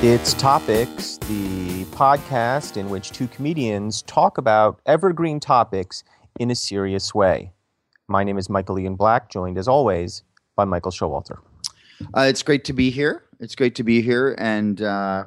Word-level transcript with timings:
It's 0.00 0.32
Topics, 0.34 1.16
the 1.16 1.84
podcast 1.86 2.76
in 2.76 2.88
which 2.88 3.10
two 3.10 3.26
comedians 3.26 4.02
talk 4.02 4.38
about 4.38 4.80
evergreen 4.86 5.40
topics 5.40 6.04
in 6.38 6.52
a 6.52 6.54
serious 6.54 7.12
way. 7.12 7.50
My 8.06 8.22
name 8.22 8.38
is 8.38 8.48
Michael 8.48 8.78
Ian 8.78 8.94
Black, 8.94 9.28
joined 9.28 9.58
as 9.58 9.66
always 9.66 10.22
by 10.54 10.64
Michael 10.64 10.92
Showalter. 10.92 11.38
Uh, 12.16 12.20
it's 12.28 12.44
great 12.44 12.62
to 12.66 12.72
be 12.72 12.90
here. 12.90 13.24
It's 13.40 13.56
great 13.56 13.74
to 13.74 13.82
be 13.82 14.00
here, 14.00 14.36
and 14.38 14.80
uh, 14.80 15.24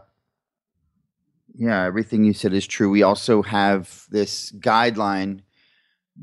yeah, 1.53 1.83
everything 1.83 2.23
you 2.23 2.31
said 2.31 2.53
is 2.53 2.65
true. 2.65 2.89
We 2.89 3.03
also 3.03 3.41
have 3.41 4.05
this 4.09 4.53
guideline 4.53 5.41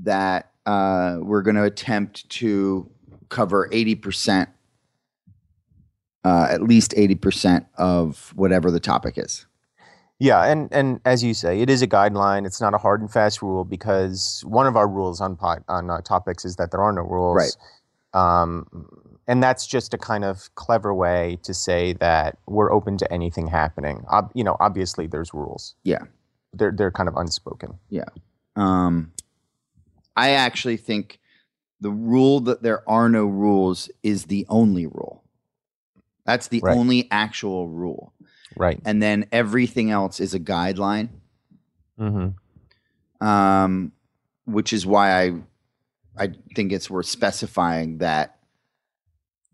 that 0.04 0.52
uh, 0.64 1.18
we're 1.20 1.42
going 1.42 1.56
to 1.56 1.65
attempt 1.65 2.26
to 2.30 2.90
cover 3.28 3.68
eighty 3.73 3.95
percent, 3.95 4.48
uh, 6.28 6.46
at 6.50 6.62
least 6.62 6.92
eighty 6.96 7.14
percent 7.14 7.66
of 7.78 8.32
whatever 8.37 8.70
the 8.70 8.80
topic 8.80 9.14
is. 9.16 9.46
Yeah, 10.18 10.45
and 10.45 10.68
and 10.73 11.01
as 11.04 11.23
you 11.23 11.32
say, 11.32 11.60
it 11.60 11.70
is 11.70 11.80
a 11.80 11.87
guideline. 11.87 12.46
It's 12.46 12.60
not 12.60 12.74
a 12.74 12.78
hard 12.78 13.01
and 13.01 13.10
fast 13.10 13.41
rule 13.41 13.64
because 13.64 14.42
one 14.46 14.66
of 14.66 14.77
our 14.77 14.88
rules 14.88 15.20
on 15.20 15.37
pod, 15.37 15.64
on 15.68 15.88
uh, 15.91 16.01
topics 16.02 16.45
is 16.45 16.56
that 16.56 16.70
there 16.70 16.82
are 16.82 16.92
no 16.92 17.02
rules. 17.02 17.37
Right. 17.37 17.56
Um, 18.14 18.66
and 19.27 19.42
that's 19.42 19.66
just 19.66 19.95
a 19.95 19.98
kind 19.98 20.24
of 20.24 20.54
clever 20.54 20.92
way 20.92 21.38
to 21.45 21.54
say 21.54 21.92
that 21.95 22.38
we're 22.46 22.73
open 22.73 22.98
to 22.98 23.12
anything 23.12 23.46
happening. 23.46 24.04
Ob- 24.10 24.32
you 24.34 24.42
know, 24.42 24.56
obviously 24.59 25.06
there's 25.06 25.32
rules. 25.32 25.76
Yeah. 25.84 26.04
They're 26.52 26.73
they're 26.73 26.90
kind 26.90 27.09
of 27.09 27.16
unspoken. 27.16 27.79
Yeah. 27.88 28.09
Um, 28.56 29.12
I 30.16 30.30
actually 30.30 30.79
think 30.79 31.20
the 31.80 31.90
rule 31.90 32.40
that 32.40 32.62
there 32.62 32.82
are 32.88 33.09
no 33.09 33.26
rules 33.26 33.88
is 34.02 34.24
the 34.24 34.46
only 34.49 34.87
rule. 34.87 35.23
That's 36.29 36.48
the 36.48 36.60
Right. 36.62 36.76
only 36.76 37.09
actual 37.10 37.68
rule. 37.71 38.12
Right. 38.54 38.79
And 38.84 39.02
then 39.02 39.24
everything 39.32 39.90
else 39.90 40.21
is 40.21 40.34
a 40.34 40.38
guideline, 40.38 41.09
Mm-hmm. 41.98 43.26
um, 43.26 43.93
which 44.45 44.74
is 44.74 44.84
why 44.87 45.24
I 45.24 45.32
I 46.18 46.32
think 46.54 46.73
it's 46.73 46.90
worth 46.90 47.06
specifying 47.06 47.99
that 47.99 48.38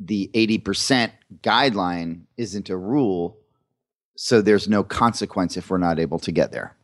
the 0.00 0.30
80% 0.34 1.12
guideline 1.42 2.22
isn't 2.39 2.70
a 2.70 2.77
rule, 2.77 3.36
so 4.17 4.41
there's 4.42 4.67
no 4.69 4.83
consequence 4.83 5.56
if 5.56 5.70
we're 5.70 5.78
not 5.78 5.98
able 6.00 6.19
to 6.20 6.33
get 6.33 6.50
there. 6.52 6.75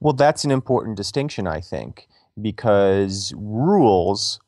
Well, 0.00 0.14
that's 0.14 0.44
an 0.44 0.50
important 0.52 0.96
distinction, 0.96 1.46
I 1.48 1.60
think, 1.60 2.06
because 2.40 3.34
rules, 3.36 4.38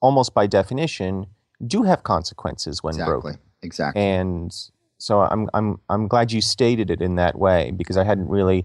almost 0.00 0.32
by 0.32 0.46
definition, 0.46 1.26
do 1.66 1.82
have 1.82 2.04
consequences 2.04 2.82
when 2.82 2.94
Exactly. 2.94 3.12
broken. 3.12 3.38
Exactly. 3.64 4.00
And 4.02 4.54
so 4.98 5.20
I'm 5.22 5.48
I'm 5.54 5.80
I'm 5.88 6.06
glad 6.08 6.30
you 6.32 6.40
stated 6.40 6.90
it 6.90 7.00
in 7.00 7.16
that 7.16 7.36
way 7.38 7.72
because 7.80 7.96
I 7.96 8.04
hadn't 8.04 8.28
really 8.28 8.64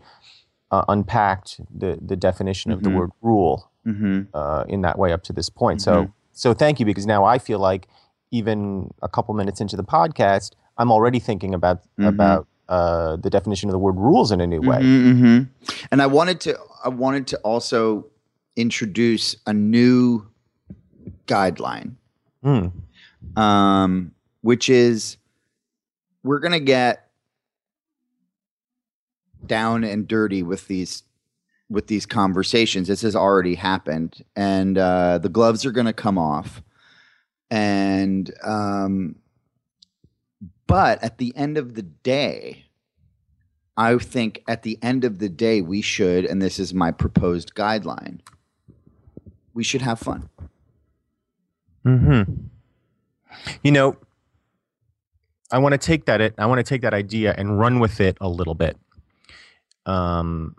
uh, 0.72 0.84
unpacked 0.88 1.62
the 1.82 1.98
the 2.12 2.16
definition 2.16 2.72
of 2.72 2.84
the 2.84 2.90
Mhm. 2.90 2.96
word 2.98 3.12
rule 3.22 3.72
hmm 3.86 4.22
uh, 4.34 4.64
in 4.68 4.82
that 4.82 4.98
way 5.00 5.12
up 5.14 5.24
to 5.24 5.34
this 5.34 5.50
point. 5.50 5.82
So 5.82 6.12
so 6.34 6.54
thank 6.54 6.80
you 6.80 6.86
because 6.86 7.06
now 7.08 7.24
I 7.26 7.40
feel 7.40 7.60
like 7.60 7.88
even 8.32 8.92
a 9.02 9.10
couple 9.10 9.34
minutes 9.34 9.60
into 9.62 9.76
the 9.76 9.84
podcast, 9.84 10.52
I'm 10.78 10.92
already 10.92 11.20
thinking 11.20 11.54
about 11.56 11.78
Mhm. 11.98 12.08
about 12.14 12.48
uh, 12.70 13.16
the 13.16 13.30
definition 13.32 13.68
of 13.70 13.74
the 13.74 13.80
word 13.80 13.98
rules 13.98 14.32
in 14.32 14.40
a 14.42 14.46
new 14.48 14.62
way. 14.62 14.80
hmm 14.82 15.40
And 15.92 16.02
I 16.02 16.08
wanted 16.08 16.40
to 16.42 16.52
I 16.86 16.90
wanted 16.90 17.26
to 17.28 17.38
also 17.44 18.06
introduce 18.56 19.36
a 19.48 19.54
new 19.54 20.28
guideline, 21.28 21.96
Hmm. 22.44 22.68
um, 23.36 24.12
which 24.42 24.70
is 24.70 25.18
we're 26.24 26.40
gonna 26.40 26.60
get 26.60 27.10
down 29.46 29.84
and 29.84 30.08
dirty 30.08 30.44
with 30.44 30.68
these 30.68 31.04
with 31.70 31.88
these 31.88 32.06
conversations. 32.06 32.88
This 32.88 33.02
has 33.02 33.16
already 33.16 33.56
happened, 33.56 34.24
and 34.36 34.78
uh, 34.78 35.20
the 35.20 35.30
gloves 35.30 35.66
are 35.66 35.72
gonna 35.72 35.94
come 35.94 36.18
off, 36.18 36.62
and 37.50 38.32
um, 38.44 39.16
but 40.68 41.04
at 41.04 41.18
the 41.18 41.36
end 41.36 41.58
of 41.58 41.76
the 41.76 41.82
day, 41.82 42.66
I 43.76 43.98
think 43.98 44.44
at 44.48 44.64
the 44.64 44.78
end 44.82 45.06
of 45.06 45.20
the 45.20 45.30
day, 45.30 45.62
we 45.62 45.82
should, 45.82 46.26
and 46.26 46.42
this 46.42 46.60
is 46.60 46.74
my 46.74 46.92
proposed 46.92 47.56
guideline, 47.56 48.20
we 49.54 49.64
should 49.64 49.82
have 49.82 50.00
fun. 50.00 50.30
Hmm. 51.84 52.24
You 53.64 53.72
know, 53.72 53.98
I 55.52 55.58
want 55.58 55.74
to 55.74 55.78
take 55.78 56.06
that 56.06 56.22
it. 56.22 56.34
I 56.38 56.46
want 56.46 56.60
to 56.60 56.64
take 56.64 56.82
that 56.82 56.94
idea 56.94 57.34
and 57.38 57.60
run 57.60 57.80
with 57.80 58.00
it 58.00 58.18
a 58.22 58.30
little 58.30 58.56
bit, 58.56 58.78
um, 59.86 60.56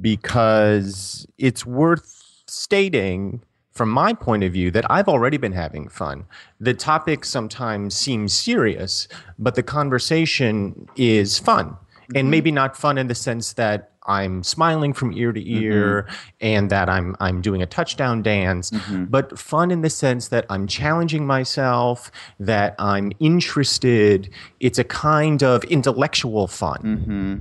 because 0.00 1.26
it's 1.38 1.64
worth 1.64 2.22
stating 2.46 3.42
from 3.72 3.88
my 3.88 4.12
point 4.12 4.42
of 4.42 4.52
view 4.52 4.70
that 4.72 4.84
I've 4.90 5.08
already 5.08 5.36
been 5.36 5.52
having 5.52 5.88
fun. 5.88 6.24
The 6.58 6.74
topic 6.74 7.24
sometimes 7.24 7.94
seems 7.94 8.34
serious, 8.34 9.08
but 9.38 9.54
the 9.54 9.62
conversation 9.62 10.88
is 10.96 11.38
fun. 11.38 11.76
And 12.14 12.26
Mhm. 12.26 12.30
maybe 12.30 12.50
not 12.50 12.76
fun 12.76 12.98
in 12.98 13.06
the 13.06 13.14
sense 13.14 13.52
that 13.54 13.92
I'm 14.10 14.42
smiling 14.42 14.92
from 14.92 15.12
ear 15.12 15.32
to 15.32 15.40
ear 15.50 16.06
and 16.40 16.68
that 16.70 16.88
I'm 16.88 17.14
I'm 17.20 17.40
doing 17.40 17.62
a 17.62 17.66
touchdown 17.66 18.22
dance, 18.22 18.70
Mhm. 18.72 19.08
but 19.10 19.38
fun 19.38 19.70
in 19.70 19.82
the 19.82 19.90
sense 19.90 20.28
that 20.28 20.44
I'm 20.50 20.66
challenging 20.66 21.26
myself, 21.26 22.10
that 22.40 22.74
I'm 22.78 23.12
interested. 23.20 24.28
It's 24.58 24.78
a 24.78 24.84
kind 24.84 25.42
of 25.42 25.62
intellectual 25.64 26.46
fun. 26.48 26.80
hmm 26.80 27.36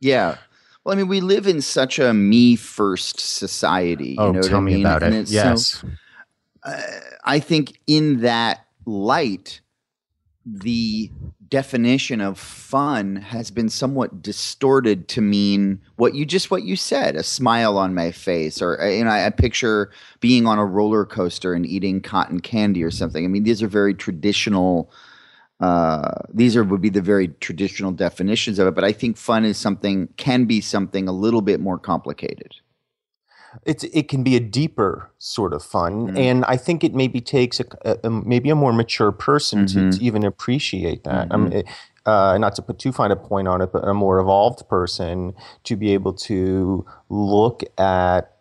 Yeah. 0.00 0.36
Well, 0.84 0.94
I 0.94 0.98
mean, 0.98 1.08
we 1.08 1.20
live 1.20 1.46
in 1.46 1.60
such 1.62 1.98
a 1.98 2.12
me 2.12 2.56
first 2.56 3.18
society. 3.20 4.16
Oh, 4.18 4.26
you 4.28 4.32
know 4.34 4.40
tell 4.42 4.52
what 4.52 4.58
I 4.58 4.64
me 4.64 4.74
mean? 4.74 4.86
about 4.86 5.02
And 5.02 5.14
it. 5.14 5.18
it's 5.20 5.30
so- 5.30 5.36
Yes. 5.36 5.84
uh, 6.62 6.80
I 7.24 7.38
think 7.38 7.78
in 7.86 8.20
that 8.20 8.66
light, 8.86 9.60
the 10.46 11.10
definition 11.54 12.20
of 12.20 12.36
fun 12.36 13.14
has 13.14 13.52
been 13.52 13.68
somewhat 13.68 14.20
distorted 14.20 15.06
to 15.06 15.20
mean 15.20 15.80
what 15.94 16.12
you 16.12 16.26
just 16.26 16.50
what 16.50 16.64
you 16.64 16.74
said 16.74 17.14
a 17.14 17.22
smile 17.22 17.78
on 17.78 17.94
my 17.94 18.10
face 18.10 18.60
or 18.60 18.80
uh, 18.82 18.88
you 18.88 19.04
know 19.04 19.10
I, 19.10 19.26
I 19.26 19.30
picture 19.30 19.92
being 20.18 20.48
on 20.48 20.58
a 20.58 20.66
roller 20.66 21.04
coaster 21.04 21.54
and 21.54 21.64
eating 21.64 22.00
cotton 22.00 22.40
candy 22.40 22.82
or 22.82 22.90
something. 22.90 23.24
I 23.24 23.28
mean 23.28 23.44
these 23.44 23.62
are 23.62 23.68
very 23.68 23.94
traditional 23.94 24.90
uh, 25.60 26.10
these 26.28 26.56
are 26.56 26.64
would 26.64 26.80
be 26.80 26.88
the 26.88 27.00
very 27.00 27.28
traditional 27.38 27.92
definitions 27.92 28.58
of 28.58 28.66
it 28.66 28.74
but 28.74 28.82
i 28.82 28.90
think 28.90 29.16
fun 29.16 29.44
is 29.44 29.56
something 29.56 30.08
can 30.16 30.46
be 30.46 30.60
something 30.60 31.06
a 31.06 31.12
little 31.12 31.40
bit 31.40 31.60
more 31.60 31.78
complicated 31.78 32.52
it's 33.64 33.84
it 33.84 34.08
can 34.08 34.22
be 34.22 34.36
a 34.36 34.40
deeper 34.40 35.10
sort 35.18 35.52
of 35.54 35.62
fun, 35.62 36.08
Mm. 36.08 36.18
and 36.18 36.44
I 36.46 36.56
think 36.56 36.82
it 36.84 36.94
maybe 36.94 37.20
takes 37.20 37.60
a, 37.60 37.64
a- 37.84 37.98
a- 38.04 38.10
maybe 38.10 38.50
a 38.50 38.54
more 38.54 38.72
mature 38.72 39.12
person 39.12 39.66
to, 39.66 39.78
Mhm. 39.78 39.98
to 39.98 40.04
even 40.04 40.24
appreciate 40.24 41.04
that. 41.04 41.28
I 41.30 41.36
mean, 41.36 41.52
it- 41.52 41.66
uh, 42.06 42.36
not 42.38 42.54
to 42.56 42.62
put 42.62 42.78
too 42.78 42.92
fine 42.92 43.10
a 43.10 43.16
point 43.16 43.48
on 43.48 43.62
it, 43.62 43.72
but 43.72 43.82
a 43.88 43.94
more 43.94 44.18
evolved 44.18 44.68
person 44.68 45.32
to 45.62 45.74
be 45.76 45.94
able 45.94 46.12
to 46.12 46.84
look 47.08 47.62
at 47.78 48.32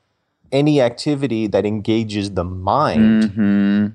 any 0.52 0.82
activity 0.82 1.48
that 1.48 1.66
engages 1.66 2.32
the 2.32 2.44
mind 2.44 3.24
mm-hmm. 3.24 3.88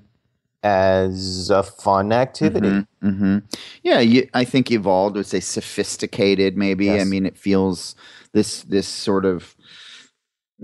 as 0.63 1.51
a 1.51 1.63
fun 1.63 2.13
activity. 2.13 2.85
hmm 3.01 3.39
Yeah, 3.83 4.01
you, 4.01 4.29
I 4.35 4.45
think 4.45 4.71
evolved 4.71 5.17
would 5.17 5.27
say 5.27 5.41
sophisticated. 5.41 6.57
Maybe 6.57 6.91
I 6.91 7.05
mean 7.05 7.27
it 7.27 7.37
feels 7.39 7.95
this 8.33 8.63
this 8.65 8.89
sort 8.89 9.25
of 9.25 9.55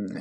uh, 0.00 0.20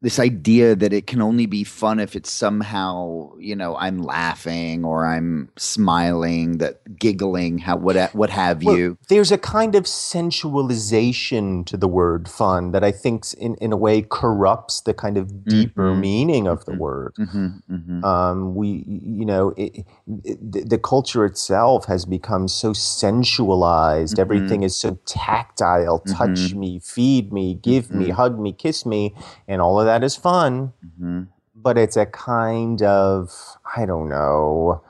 this 0.00 0.18
idea 0.18 0.76
that 0.76 0.92
it 0.92 1.06
can 1.06 1.20
only 1.20 1.46
be 1.46 1.64
fun 1.64 1.98
if 2.00 2.14
it's 2.16 2.30
somehow 2.30 3.30
you 3.38 3.56
know 3.56 3.76
I'm 3.76 3.98
laughing 4.02 4.84
or 4.84 5.06
I'm 5.06 5.50
smiling, 5.56 6.58
that 6.58 6.98
giggling, 6.98 7.58
how 7.58 7.76
what 7.76 7.96
what 8.14 8.30
have 8.30 8.62
Well, 8.62 8.76
you? 8.76 8.98
There's 9.08 9.32
a 9.32 9.38
kind 9.38 9.74
of 9.74 9.84
sensualization 9.84 11.66
to 11.66 11.76
the 11.76 11.88
word 11.88 12.28
fun 12.28 12.72
that 12.72 12.84
I 12.84 12.92
think 12.92 13.32
in, 13.34 13.54
in 13.56 13.72
a 13.72 13.76
way 13.76 14.02
corrupts 14.02 14.82
the 14.82 14.94
kind 14.94 15.16
of 15.16 15.44
deeper 15.46 15.92
Mhm. 15.94 16.00
meaning 16.00 16.46
of 16.46 16.64
the 16.66 16.72
Mhm. 16.72 16.78
word. 16.78 17.14
Mm-hmm, 17.18 17.46
mm-hmm. 17.74 18.04
um, 18.04 18.54
we 18.54 18.84
you 18.86 19.26
know 19.26 19.50
it, 19.56 19.84
it, 20.24 20.52
the, 20.52 20.62
the 20.64 20.78
culture 20.78 21.24
itself 21.24 21.86
has 21.86 22.04
become 22.04 22.46
so 22.48 22.72
sensualized 22.72 24.16
Mhm. 24.16 24.20
everything 24.20 24.62
is 24.62 24.76
so 24.76 24.98
tactile 25.06 25.98
touch 26.00 26.54
me 26.54 26.78
feed 26.78 27.32
me 27.32 27.54
give 27.54 27.90
me 27.92 28.10
hug 28.10 28.38
me 28.38 28.52
kiss 28.52 28.86
me 28.86 29.14
and 29.48 29.60
all 29.60 29.80
of 29.80 29.86
that 29.90 30.02
is 30.08 30.14
fun 30.28 30.72
hmm 30.98 31.22
but 31.66 31.76
it's 31.84 31.96
a 31.96 32.06
kind 32.06 32.80
of 32.82 33.32
i 33.76 33.84
don't 33.90 34.08
know 34.08 34.80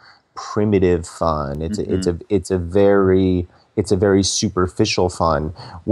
primitive 0.53 1.05
fun. 1.21 1.63
It's 1.67 1.79
a, 1.83 1.85
it's 1.95 2.07
a 2.07 2.15
it's 2.37 2.51
a 2.59 2.59
very 2.59 3.49
it's 3.81 3.91
a 3.91 3.97
very 3.97 4.23
superficial 4.23 5.09
fun. 5.21 5.43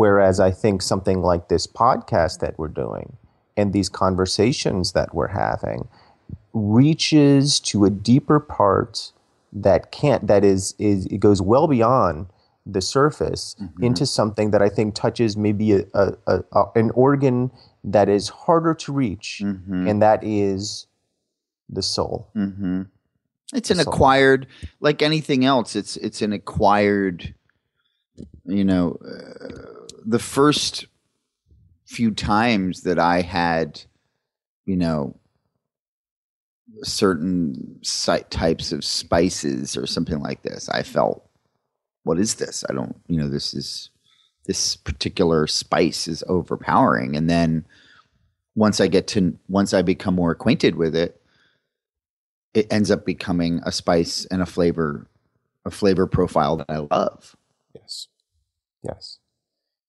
Whereas 0.03 0.39
i 0.49 0.51
think 0.63 0.83
something 0.83 1.19
like 1.31 1.45
this 1.49 1.67
podcast 1.83 2.39
that 2.45 2.55
we're 2.59 2.75
doing 2.85 3.09
and 3.57 3.73
these 3.73 3.89
conversations 4.05 4.93
that 4.93 5.09
we're 5.17 5.35
having 5.47 5.81
reaches 6.53 7.61
to 7.61 7.85
a 7.85 7.91
deeper 7.91 8.41
part 8.41 9.13
that 9.53 9.91
can't 9.91 10.27
that 10.27 10.45
is 10.45 10.75
is 10.79 11.07
it 11.07 11.19
goes 11.19 11.41
well 11.43 11.67
beyond 11.69 12.27
the 12.77 12.81
surface 12.81 13.55
Mhm. 13.61 13.83
into 13.89 14.05
something 14.07 14.51
that 14.53 14.63
I 14.63 14.69
think 14.77 14.95
touches 14.95 15.37
maybe 15.37 15.73
a, 15.73 15.85
a, 15.95 16.43
a 16.53 16.65
an 16.75 16.91
organ 16.95 17.51
that 17.87 18.09
is 18.09 18.29
harder 18.29 18.75
to 18.75 18.93
reach, 18.93 19.41
Mhm. 19.45 19.89
and 19.89 20.03
that 20.03 20.23
is 20.25 20.87
the 21.69 21.83
soul. 21.83 22.29
hmm 22.35 22.83
It's 23.55 23.71
an 23.71 23.77
That's 23.79 23.87
all. 23.87 23.95
acquired, 23.95 24.49
like 24.81 25.03
anything 25.03 25.45
else. 25.45 25.77
It's 25.77 25.97
it's 25.99 26.21
an 26.21 26.33
acquired. 26.33 27.35
You 28.45 28.65
know, 28.65 28.99
uh, 29.05 29.87
the 30.05 30.19
first 30.19 30.87
few 31.85 32.11
times 32.11 32.83
that 32.83 32.99
I 32.99 33.21
had, 33.23 33.83
you 34.65 34.77
know, 34.77 35.15
certain 36.83 37.79
si- 37.83 38.25
types 38.31 38.73
of 38.73 38.85
spices 38.85 39.77
or 39.77 39.87
something 39.87 40.19
like 40.21 40.43
this, 40.43 40.69
I 40.69 40.83
felt, 40.83 41.29
what 42.03 42.19
is 42.19 42.35
this? 42.37 42.65
I 42.69 42.73
don't, 42.73 42.97
you 43.09 43.19
know, 43.19 43.29
this 43.29 43.55
is 43.55 43.91
this 44.47 44.77
particular 44.77 45.47
spice 45.47 46.09
is 46.09 46.25
overpowering, 46.29 47.17
and 47.17 47.29
then 47.29 47.65
once 48.55 48.81
I 48.81 48.87
get 48.87 49.07
to 49.09 49.39
once 49.49 49.75
I 49.75 49.83
become 49.83 50.15
more 50.15 50.31
acquainted 50.31 50.77
with 50.77 50.95
it, 50.97 51.21
it 52.55 52.67
ends 52.73 52.91
up 52.91 53.05
becoming 53.05 53.61
a 53.65 53.73
spice 53.73 54.25
and 54.27 54.43
a 54.43 54.47
flavor 54.47 55.09
a 55.65 55.71
flavor 55.71 56.07
profile 56.07 56.57
that 56.57 56.71
I 56.71 56.79
love. 56.79 57.37
Yes. 57.75 58.09
Yes. 58.83 59.19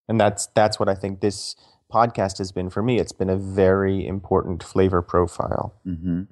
And 0.09 0.19
that's 0.19 0.47
that's 0.47 0.79
what 0.79 0.89
I 0.89 0.95
think 0.95 1.21
this 1.21 1.55
podcast 1.91 2.37
has 2.39 2.51
been 2.51 2.69
for 2.69 2.81
me. 2.81 2.99
It's 2.99 3.11
been 3.11 3.29
a 3.29 3.37
very 3.37 4.05
important 4.05 4.63
flavor 4.63 5.01
profile. 5.01 5.73
Mm-hmm. 5.85 6.23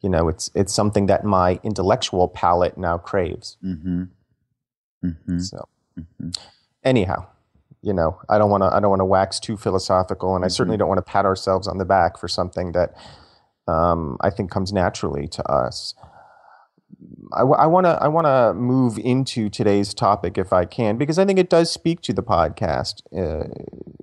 You 0.00 0.08
know, 0.08 0.28
it's 0.28 0.50
it's 0.54 0.72
something 0.72 1.06
that 1.06 1.24
my 1.24 1.60
intellectual 1.62 2.28
palate 2.28 2.78
now 2.78 2.98
craves. 2.98 3.56
Mm-hmm. 3.64 4.04
Mm-hmm. 5.04 5.38
So 5.38 5.68
Mhm. 5.98 6.36
Anyhow, 6.84 7.26
you 7.82 7.92
know, 7.92 8.18
I 8.28 8.38
don't 8.38 8.50
want 8.50 8.62
to 8.62 8.74
I 8.74 8.80
don't 8.80 8.90
want 8.90 9.00
to 9.00 9.04
wax 9.06 9.38
too 9.40 9.56
philosophical, 9.56 10.34
and 10.36 10.44
I 10.44 10.48
certainly 10.48 10.76
Mhm. 10.76 10.80
don't 10.80 10.88
want 10.88 10.98
to 10.98 11.10
pat 11.10 11.24
ourselves 11.24 11.66
on 11.68 11.78
the 11.78 11.84
back 11.84 12.18
for 12.18 12.28
something 12.28 12.72
that 12.72 12.94
um, 13.66 14.16
I 14.22 14.30
think 14.30 14.50
comes 14.50 14.72
naturally 14.72 15.28
to 15.28 15.46
us. 15.50 15.94
I 17.34 17.42
want 17.66 17.84
to 17.84 17.90
I 18.02 18.08
want 18.08 18.26
to 18.26 18.54
move 18.54 18.98
into 18.98 19.50
today's 19.50 19.92
topic 19.92 20.38
if 20.38 20.52
I 20.52 20.64
can 20.64 20.96
because 20.96 21.18
I 21.18 21.26
think 21.26 21.38
it 21.38 21.50
does 21.50 21.70
speak 21.70 22.00
to 22.02 22.12
the 22.14 22.22
podcast 22.22 23.02
uh, 23.14 23.46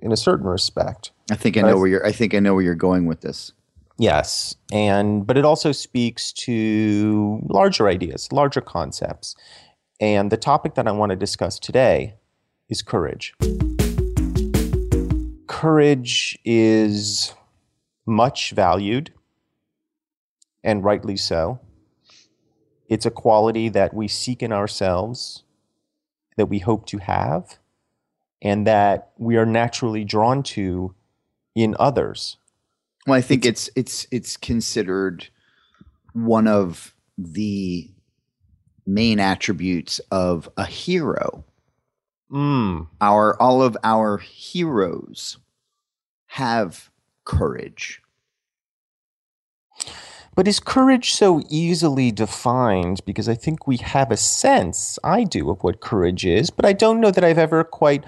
in 0.00 0.12
a 0.12 0.16
certain 0.16 0.46
respect. 0.46 1.10
I 1.30 1.34
think 1.34 1.56
I 1.56 1.62
But 1.62 1.66
I 1.66 1.70
know 1.70 1.74
th- 1.74 1.80
where 1.80 1.88
you're 1.90 2.06
I 2.06 2.12
think 2.12 2.34
I 2.34 2.38
know 2.38 2.54
where 2.54 2.62
you're 2.62 2.74
going 2.76 3.06
with 3.06 3.22
this. 3.22 3.52
Yes, 3.98 4.54
and 4.72 5.26
but 5.26 5.36
it 5.36 5.44
also 5.44 5.72
speaks 5.72 6.32
to 6.34 7.40
larger 7.48 7.88
ideas, 7.88 8.30
larger 8.30 8.60
concepts. 8.60 9.34
And 10.00 10.30
the 10.30 10.36
topic 10.36 10.74
that 10.76 10.86
I 10.86 10.92
want 10.92 11.10
to 11.10 11.16
discuss 11.16 11.58
today 11.58 12.14
is 12.68 12.82
courage. 12.82 13.34
Courage 15.46 16.38
is 16.44 17.34
much 18.06 18.52
valued, 18.52 19.12
and 20.62 20.84
rightly 20.84 21.16
so. 21.16 21.60
It's 22.88 23.06
a 23.06 23.10
quality 23.10 23.68
that 23.70 23.94
we 23.94 24.08
seek 24.08 24.42
in 24.42 24.52
ourselves, 24.52 25.42
that 26.36 26.46
we 26.46 26.58
hope 26.60 26.86
to 26.86 26.98
have, 26.98 27.58
and 28.42 28.66
that 28.66 29.10
we 29.16 29.36
are 29.36 29.46
naturally 29.46 30.04
drawn 30.04 30.42
to 30.42 30.94
in 31.54 31.74
others. 31.78 32.36
Well, 33.06 33.16
I 33.16 33.20
think 33.20 33.44
it's 33.44 33.70
it's 33.74 34.06
it's 34.10 34.36
considered 34.36 35.28
one 36.12 36.46
of 36.46 36.94
the 37.16 37.90
main 38.86 39.20
attributes 39.20 40.00
of 40.10 40.48
a 40.56 40.64
hero. 40.64 41.44
Mm. 42.30 42.88
Our 43.00 43.40
all 43.40 43.62
of 43.62 43.76
our 43.84 44.18
heroes 44.18 45.38
have 46.28 46.90
courage. 47.24 48.02
But 50.34 50.46
is 50.46 50.60
courage 50.60 51.14
so 51.14 51.40
easily 51.48 52.12
defined? 52.12 53.00
Because 53.06 53.28
I 53.28 53.34
think 53.34 53.66
we 53.66 53.78
have 53.78 54.10
a 54.10 54.18
sense, 54.18 54.98
I 55.02 55.24
do, 55.24 55.48
of 55.48 55.64
what 55.64 55.80
courage 55.80 56.26
is, 56.26 56.50
but 56.50 56.66
I 56.66 56.74
don't 56.74 57.00
know 57.00 57.10
that 57.10 57.24
I've 57.24 57.38
ever 57.38 57.64
quite 57.64 58.04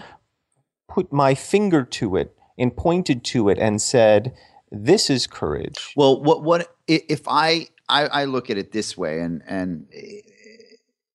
put 0.89 1.11
my 1.11 1.35
finger 1.35 1.85
to 1.85 2.17
it 2.17 2.37
and 2.59 2.77
pointed 2.77 3.25
to 3.25 3.49
it 3.49 3.59
and 3.59 3.81
said, 3.81 4.35
this 4.71 5.09
is 5.09 5.27
courage. 5.27 5.93
Well, 5.97 6.23
what 6.23 6.43
what 6.43 6.77
if 6.87 7.23
I 7.27 7.69
I, 7.89 8.07
I 8.07 8.25
look 8.25 8.51
at 8.51 8.59
it 8.59 8.73
this 8.73 8.97
way, 8.97 9.21
and 9.21 9.43
and 9.47 9.87
eh, 9.95 10.21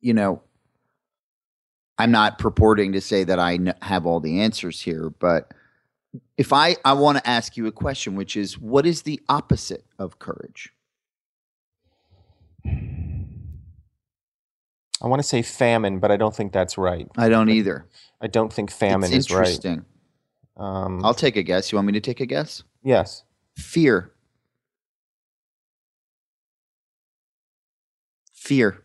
you 0.01 0.13
know, 0.13 0.41
I'm 2.03 2.11
not 2.11 2.37
purporting 2.37 2.91
to 2.91 2.99
say 2.99 3.23
that 3.23 3.39
I 3.39 3.59
have 3.81 4.05
all 4.05 4.19
the 4.19 4.41
answers 4.41 4.81
here, 4.81 5.09
but 5.09 5.53
if 6.35 6.51
I 6.51 6.75
I 6.83 6.91
want 6.91 7.17
to 7.17 7.25
ask 7.25 7.55
you 7.55 7.65
a 7.65 7.71
question, 7.71 8.17
which 8.17 8.35
is, 8.35 8.59
what 8.59 8.85
is 8.85 9.03
the 9.03 9.21
opposite 9.29 9.85
of 9.97 10.19
courage? 10.19 10.73
I 12.65 15.07
want 15.07 15.21
to 15.21 15.27
say 15.27 15.41
famine, 15.41 15.99
but 15.99 16.11
I 16.11 16.17
don't 16.17 16.35
think 16.35 16.51
that's 16.51 16.77
right. 16.77 17.07
I 17.17 17.29
don't 17.29 17.49
either. 17.49 17.85
I 18.19 18.27
don't 18.27 18.51
think 18.51 18.69
famine 18.69 19.13
it's 19.13 19.27
is 19.27 19.31
right. 19.31 19.47
interesting. 19.47 19.85
Um, 20.57 21.05
I'll 21.05 21.13
take 21.13 21.37
a 21.37 21.43
guess. 21.43 21.71
You 21.71 21.77
want 21.77 21.85
me 21.85 21.93
to 21.93 22.01
take 22.01 22.19
a 22.19 22.25
guess? 22.25 22.63
yes. 22.83 23.23
Fear. 23.55 24.11
Fear. 28.33 28.82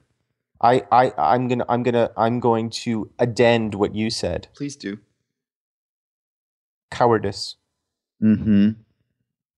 I, 0.60 0.82
I, 0.90 1.12
I'm 1.16 1.49
gonna, 1.49 1.64
I'm 1.69 1.82
gonna, 1.82 2.10
I'm 2.16 2.40
going 2.40 2.70
to 2.70 3.10
addend 3.19 3.75
what 3.75 3.94
you 3.94 4.10
said. 4.10 4.49
Please 4.55 4.76
do. 4.76 4.99
Cowardice. 6.90 7.56
Mm-hmm. 8.22 8.70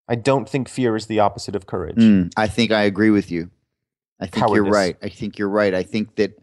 I 0.08 0.14
don't 0.16 0.48
think 0.48 0.68
fear 0.68 0.96
is 0.96 1.06
the 1.06 1.20
opposite 1.20 1.54
of 1.54 1.66
courage. 1.66 1.96
Mm, 1.96 2.32
I 2.36 2.48
think 2.48 2.72
I 2.72 2.82
agree 2.82 3.10
with 3.10 3.30
you. 3.30 3.50
I 4.20 4.26
think 4.26 4.50
you're 4.52 4.64
right. 4.64 4.96
I 5.02 5.08
think 5.08 5.38
you're 5.38 5.48
right. 5.48 5.72
I 5.72 5.82
think 5.82 6.16
that 6.16 6.36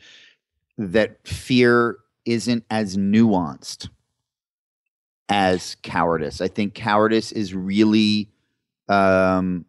that 0.78 1.28
fear 1.28 1.98
isn't 2.26 2.64
as 2.70 2.98
nuanced 2.98 3.90
as 5.30 5.76
cowardice. 5.84 6.42
I 6.42 6.48
think 6.48 6.74
cowardice 6.74 7.32
is 7.32 7.54
really 7.54 8.32
um 8.88 9.66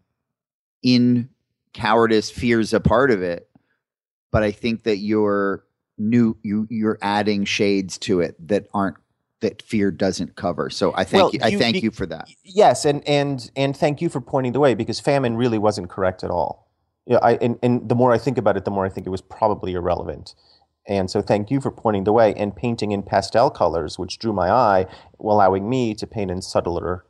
in 0.82 1.28
cowardice 1.72 2.30
fear's 2.30 2.72
a 2.72 2.80
part 2.80 3.10
of 3.10 3.22
it, 3.22 3.47
but 4.30 4.42
I 4.42 4.50
think 4.50 4.84
that 4.84 4.98
you're 4.98 5.64
new 5.98 6.36
you 6.42 6.66
you're 6.70 6.98
adding 7.02 7.44
shades 7.44 7.98
to 7.98 8.20
it 8.20 8.36
that 8.48 8.66
aren't 8.72 8.96
that 9.40 9.62
fear 9.62 9.90
doesn't 9.90 10.34
cover. 10.36 10.68
So 10.70 10.92
I 10.96 11.04
thank 11.04 11.22
Well, 11.22 11.30
you 11.32 11.40
I 11.42 11.56
thank 11.58 11.74
be- 11.74 11.80
you 11.80 11.90
for 11.90 12.06
that. 12.06 12.28
Yes, 12.44 12.84
and 12.84 13.06
and 13.08 13.50
and 13.56 13.76
thank 13.76 14.00
you 14.00 14.08
for 14.08 14.20
pointing 14.20 14.52
the 14.52 14.60
way 14.60 14.74
because 14.74 15.00
famine 15.00 15.36
really 15.36 15.58
wasn't 15.58 15.90
correct 15.90 16.24
at 16.24 16.30
all. 16.30 16.68
Yeah, 17.06 17.18
I 17.22 17.34
and, 17.36 17.58
and 17.62 17.88
the 17.88 17.94
more 17.94 18.12
I 18.12 18.18
think 18.18 18.36
about 18.38 18.56
it, 18.56 18.64
the 18.64 18.70
more 18.70 18.84
I 18.84 18.88
think 18.88 19.06
it 19.06 19.10
was 19.10 19.22
probably 19.22 19.74
irrelevant. 19.74 20.34
And 20.86 21.10
so 21.10 21.20
thank 21.20 21.50
you 21.50 21.60
for 21.60 21.70
pointing 21.70 22.04
the 22.04 22.12
way 22.14 22.32
and 22.34 22.56
painting 22.56 22.92
in 22.92 23.02
pastel 23.02 23.50
colors, 23.50 23.98
which 23.98 24.18
drew 24.18 24.32
my 24.32 24.50
eye, 24.50 24.86
allowing 25.20 25.68
me 25.68 25.94
to 25.94 26.06
paint 26.06 26.30
in 26.30 26.40
subtler, 26.40 27.04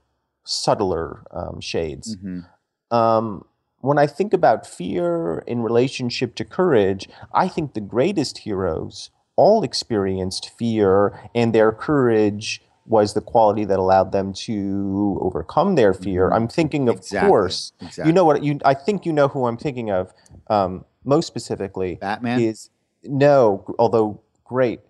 subtler 0.45 1.25
um, 1.31 1.61
shades. 1.61 2.17
Mhm. 2.17 2.45
Um, 2.91 3.45
when 3.81 3.99
I 3.99 4.07
think 4.07 4.33
about 4.33 4.67
fear 4.67 5.39
in 5.47 5.63
relationship 5.63 6.35
to 6.37 6.45
courage, 6.45 7.09
I 7.33 7.49
think 7.49 7.75
the 7.75 7.81
greatest 7.81 8.39
heroes 8.39 9.11
all 9.37 9.63
experienced 9.63 10.51
fear, 10.59 11.17
and 11.35 11.55
their 11.55 11.71
courage 11.71 12.61
was 12.87 13.15
the 13.15 13.21
quality 13.21 13.65
that 13.67 13.79
allowed 13.79 14.11
them 14.11 14.33
to 14.33 15.19
overcome 15.21 15.75
their 15.77 15.95
fear. 15.95 16.29
Mhm. 16.31 16.35
I'm 16.35 16.49
thinking, 16.49 16.89
of 16.89 16.97
Exactly. 16.97 17.29
course, 17.29 17.73
Exactly. 17.81 18.09
you 18.09 18.13
know 18.15 18.25
what 18.25 18.43
you. 18.43 18.59
I 18.65 18.75
think 18.75 19.07
you 19.07 19.13
know 19.13 19.29
who 19.29 19.47
I'm 19.47 19.57
thinking 19.59 19.91
of. 19.91 20.13
Um, 20.49 20.85
most 21.05 21.27
specifically, 21.27 21.97
Batman? 22.01 22.41
is 22.41 22.71
no, 23.05 23.65
although 23.79 24.21
great, 24.45 24.81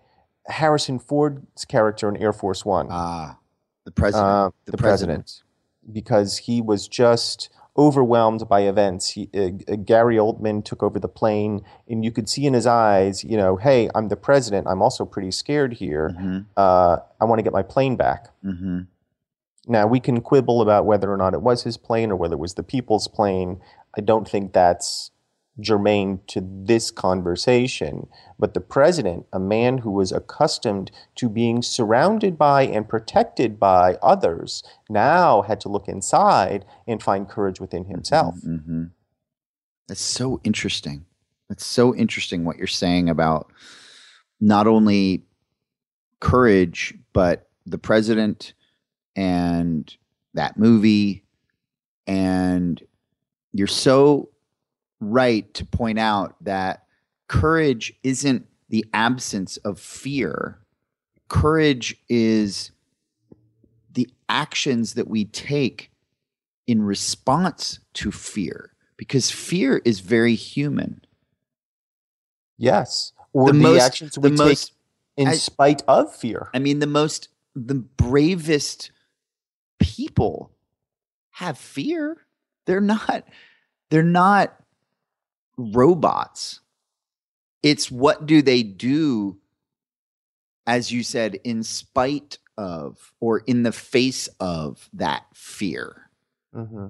Harrison 0.47 0.97
Ford's 0.97 1.63
character 1.65 2.09
in 2.09 2.17
Air 2.17 2.33
Force 2.33 2.65
One 2.65 2.87
Ah, 2.89 3.37
the 3.85 3.91
president. 3.91 4.27
uh, 4.27 4.49
the, 4.65 4.71
the 4.71 4.77
president. 4.77 5.25
president, 5.25 5.43
because 5.93 6.37
he 6.37 6.61
was 6.61 6.87
just 6.87 7.49
overwhelmed 7.79 8.47
by 8.49 8.61
events. 8.61 9.09
He, 9.11 9.29
uh, 9.33 9.51
uh, 9.71 9.75
Gary 9.77 10.17
Oldman 10.17 10.63
took 10.63 10.83
over 10.83 10.99
the 10.99 11.07
plane, 11.07 11.61
and 11.87 12.03
you 12.03 12.11
could 12.11 12.27
see 12.29 12.45
in 12.45 12.53
his 12.53 12.67
eyes, 12.67 13.23
you 13.23 13.37
know, 13.37 13.55
hey, 13.55 13.89
I'm 13.95 14.09
the 14.09 14.17
president. 14.17 14.67
I'm 14.67 14.81
also 14.81 15.05
pretty 15.05 15.31
scared 15.31 15.73
here. 15.73 16.13
Mhm, 16.19 16.45
Uh, 16.57 16.97
I 17.21 17.25
want 17.25 17.39
to 17.39 17.43
get 17.43 17.53
my 17.53 17.63
plane 17.63 17.95
back. 17.95 18.29
mhm. 18.45 18.87
Now, 19.67 19.87
we 19.87 19.99
can 19.99 20.19
quibble 20.21 20.61
about 20.61 20.85
whether 20.85 21.11
or 21.11 21.17
not 21.17 21.33
it 21.33 21.41
was 21.41 21.63
his 21.63 21.77
plane 21.77 22.11
or 22.11 22.15
whether 22.15 22.33
it 22.33 22.39
was 22.39 22.55
the 22.55 22.63
people's 22.63 23.07
plane. 23.07 23.59
I 23.97 24.01
don't 24.01 24.27
think 24.27 24.51
that's 24.51 25.11
germane 25.61 26.21
to 26.27 26.41
this 26.41 26.91
conversation. 26.91 28.07
But 28.37 28.53
the 28.53 28.61
president, 28.61 29.25
a 29.33 29.39
man 29.39 29.79
who 29.79 29.91
was 29.91 30.11
accustomed 30.11 30.91
to 31.15 31.29
being 31.29 31.61
surrounded 31.61 32.37
by 32.37 32.63
and 32.63 32.87
protected 32.87 33.59
by 33.59 33.95
others, 34.01 34.63
now 34.89 35.41
had 35.41 35.59
to 35.61 35.69
look 35.69 35.87
inside 35.87 36.65
and 36.87 37.01
find 37.01 37.27
courage 37.27 37.59
within 37.59 37.85
himself. 37.85 38.35
hmm 38.41 38.85
That's 39.87 40.01
so 40.01 40.39
interesting. 40.43 41.05
That's 41.49 41.65
so 41.65 41.95
interesting 41.95 42.45
what 42.45 42.57
you're 42.57 42.67
saying 42.67 43.09
about 43.09 43.51
not 44.39 44.67
only 44.67 45.23
courage, 46.19 46.93
but 47.13 47.49
the 47.65 47.77
president 47.77 48.53
and 49.15 49.95
that 50.33 50.57
movie. 50.57 51.23
And 52.07 52.81
you're 53.51 53.67
so 53.67 54.29
right 54.99 55.51
to 55.53 55.65
point 55.65 55.99
out 55.99 56.35
that 56.41 56.83
courage 57.27 57.93
isn't 58.03 58.45
the 58.69 58.85
absence 58.93 59.57
of 59.57 59.79
fear. 59.79 60.59
Courage 61.27 61.95
is 62.09 62.71
the 63.91 64.09
actions 64.27 64.93
that 64.95 65.07
we 65.07 65.25
take 65.25 65.91
in 66.67 66.81
response 66.81 67.79
to 67.93 68.11
fear, 68.11 68.73
because 68.97 69.31
fear 69.31 69.81
is 69.85 70.01
very 70.01 70.35
human. 70.35 71.01
Yes. 72.57 73.13
Or 73.33 73.47
The 73.47 73.53
the, 73.53 73.59
most- 73.59 73.81
actions 73.81 74.19
we 74.19 74.29
take 74.29 74.37
most- 74.37 74.73
in 75.17 75.27
I- 75.29 75.33
spite 75.33 75.81
of 75.87 76.15
fear. 76.15 76.49
I 76.53 76.59
mean, 76.59 76.79
the 76.79 76.87
most, 76.87 77.29
the 77.55 77.75
bravest 77.75 78.91
people 79.79 80.51
have 81.31 81.57
fear. 81.57 82.17
They're 82.65 82.81
not, 82.81 83.23
they're 83.89 84.03
not 84.03 84.55
robots. 85.59 86.61
It's 87.61 87.91
what 87.91 88.25
do 88.25 88.41
they 88.41 88.63
do, 88.63 89.37
as 90.65 90.91
you 90.91 91.03
said, 91.03 91.35
in 91.43 91.63
spite 91.63 92.37
of 92.57 93.13
or 93.19 93.39
in 93.39 93.63
the 93.63 93.71
face 93.71 94.27
of 94.39 94.89
that 94.93 95.25
fear. 95.33 96.09
hmm 96.53 96.87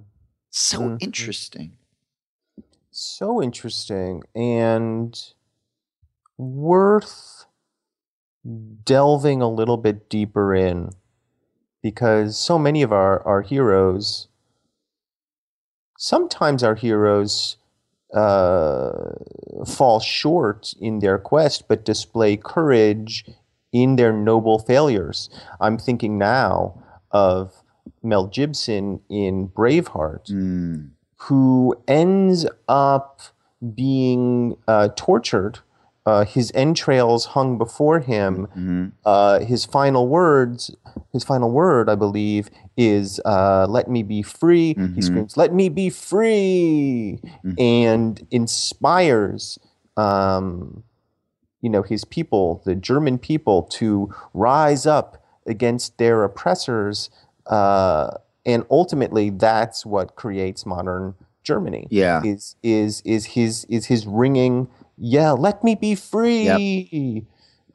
So 0.52 0.80
Mhm. 0.80 0.98
interesting. 1.02 1.78
So 2.92 3.42
interesting 3.42 4.24
and 4.36 5.34
worth 6.38 7.46
delving 8.84 9.42
a 9.42 9.50
little 9.50 9.78
bit 9.78 10.10
deeper 10.10 10.56
in 10.56 10.92
because 11.82 12.38
so 12.38 12.58
many 12.58 12.82
of 12.82 12.92
our, 12.92 13.26
our 13.28 13.42
heroes, 13.42 14.28
sometimes 15.98 16.64
our 16.64 16.76
heroes 16.76 17.58
uh, 18.14 19.12
fall 19.66 20.00
short 20.00 20.74
in 20.80 21.00
their 21.00 21.18
quest 21.18 21.68
but 21.68 21.86
display 21.86 22.38
courage 22.38 23.26
in 23.72 23.96
their 23.98 24.12
noble 24.14 24.60
failures. 24.60 25.30
I'm 25.62 25.78
thinking 25.78 26.18
now 26.18 26.82
of 27.12 27.54
Mel 28.02 28.26
Gibson 28.28 29.02
in 29.10 29.48
Braveheart 29.50 30.32
Mm. 30.32 30.90
who 31.28 31.76
ends 31.88 32.46
up 32.68 33.22
being 33.76 34.56
uh, 34.68 34.90
tortured. 34.96 35.60
Uh, 36.10 36.26
his 36.26 36.52
entrails 36.56 37.26
hung 37.36 37.58
before 37.60 38.00
him. 38.00 38.48
Mhm. 38.58 38.92
Uh, 39.06 39.40
his 39.42 39.64
final 39.66 40.08
words, 40.08 40.72
his 41.14 41.24
final 41.24 41.52
word, 41.52 41.88
I 41.88 41.94
believe, 41.96 42.50
is 42.76 43.20
uh, 43.26 43.68
"Let 43.70 43.88
me 43.90 44.02
be 44.02 44.24
free." 44.24 44.70
He 44.96 45.02
Mhm. 45.02 45.04
screams, 45.04 45.38
"Let 45.38 45.54
me 45.54 45.70
be 45.70 45.90
free!" 45.92 47.20
Mhm. 47.46 47.56
and 47.60 48.28
inspires, 48.32 49.60
um, 49.98 50.84
you 51.62 51.70
know, 51.70 51.84
his 51.84 52.06
people, 52.06 52.62
the 52.66 52.74
German 52.76 53.18
people, 53.20 53.62
to 53.80 54.10
rise 54.34 54.88
up 54.88 55.18
against 55.46 55.98
their 56.00 56.24
oppressors. 56.24 57.10
Uh, 57.46 58.10
and 58.48 58.66
ultimately, 58.72 59.30
that's 59.30 59.86
what 59.86 60.16
creates 60.16 60.66
modern 60.66 61.14
Germany 61.44 61.86
Yeah. 61.92 62.22
is 62.24 62.56
is 62.64 63.02
is 63.06 63.26
his 63.38 63.66
is 63.70 63.86
his 63.88 64.08
ringing 64.08 64.68
yeah 65.00 65.32
let 65.32 65.64
me 65.64 65.76
be 65.76 65.96
free 65.96 67.26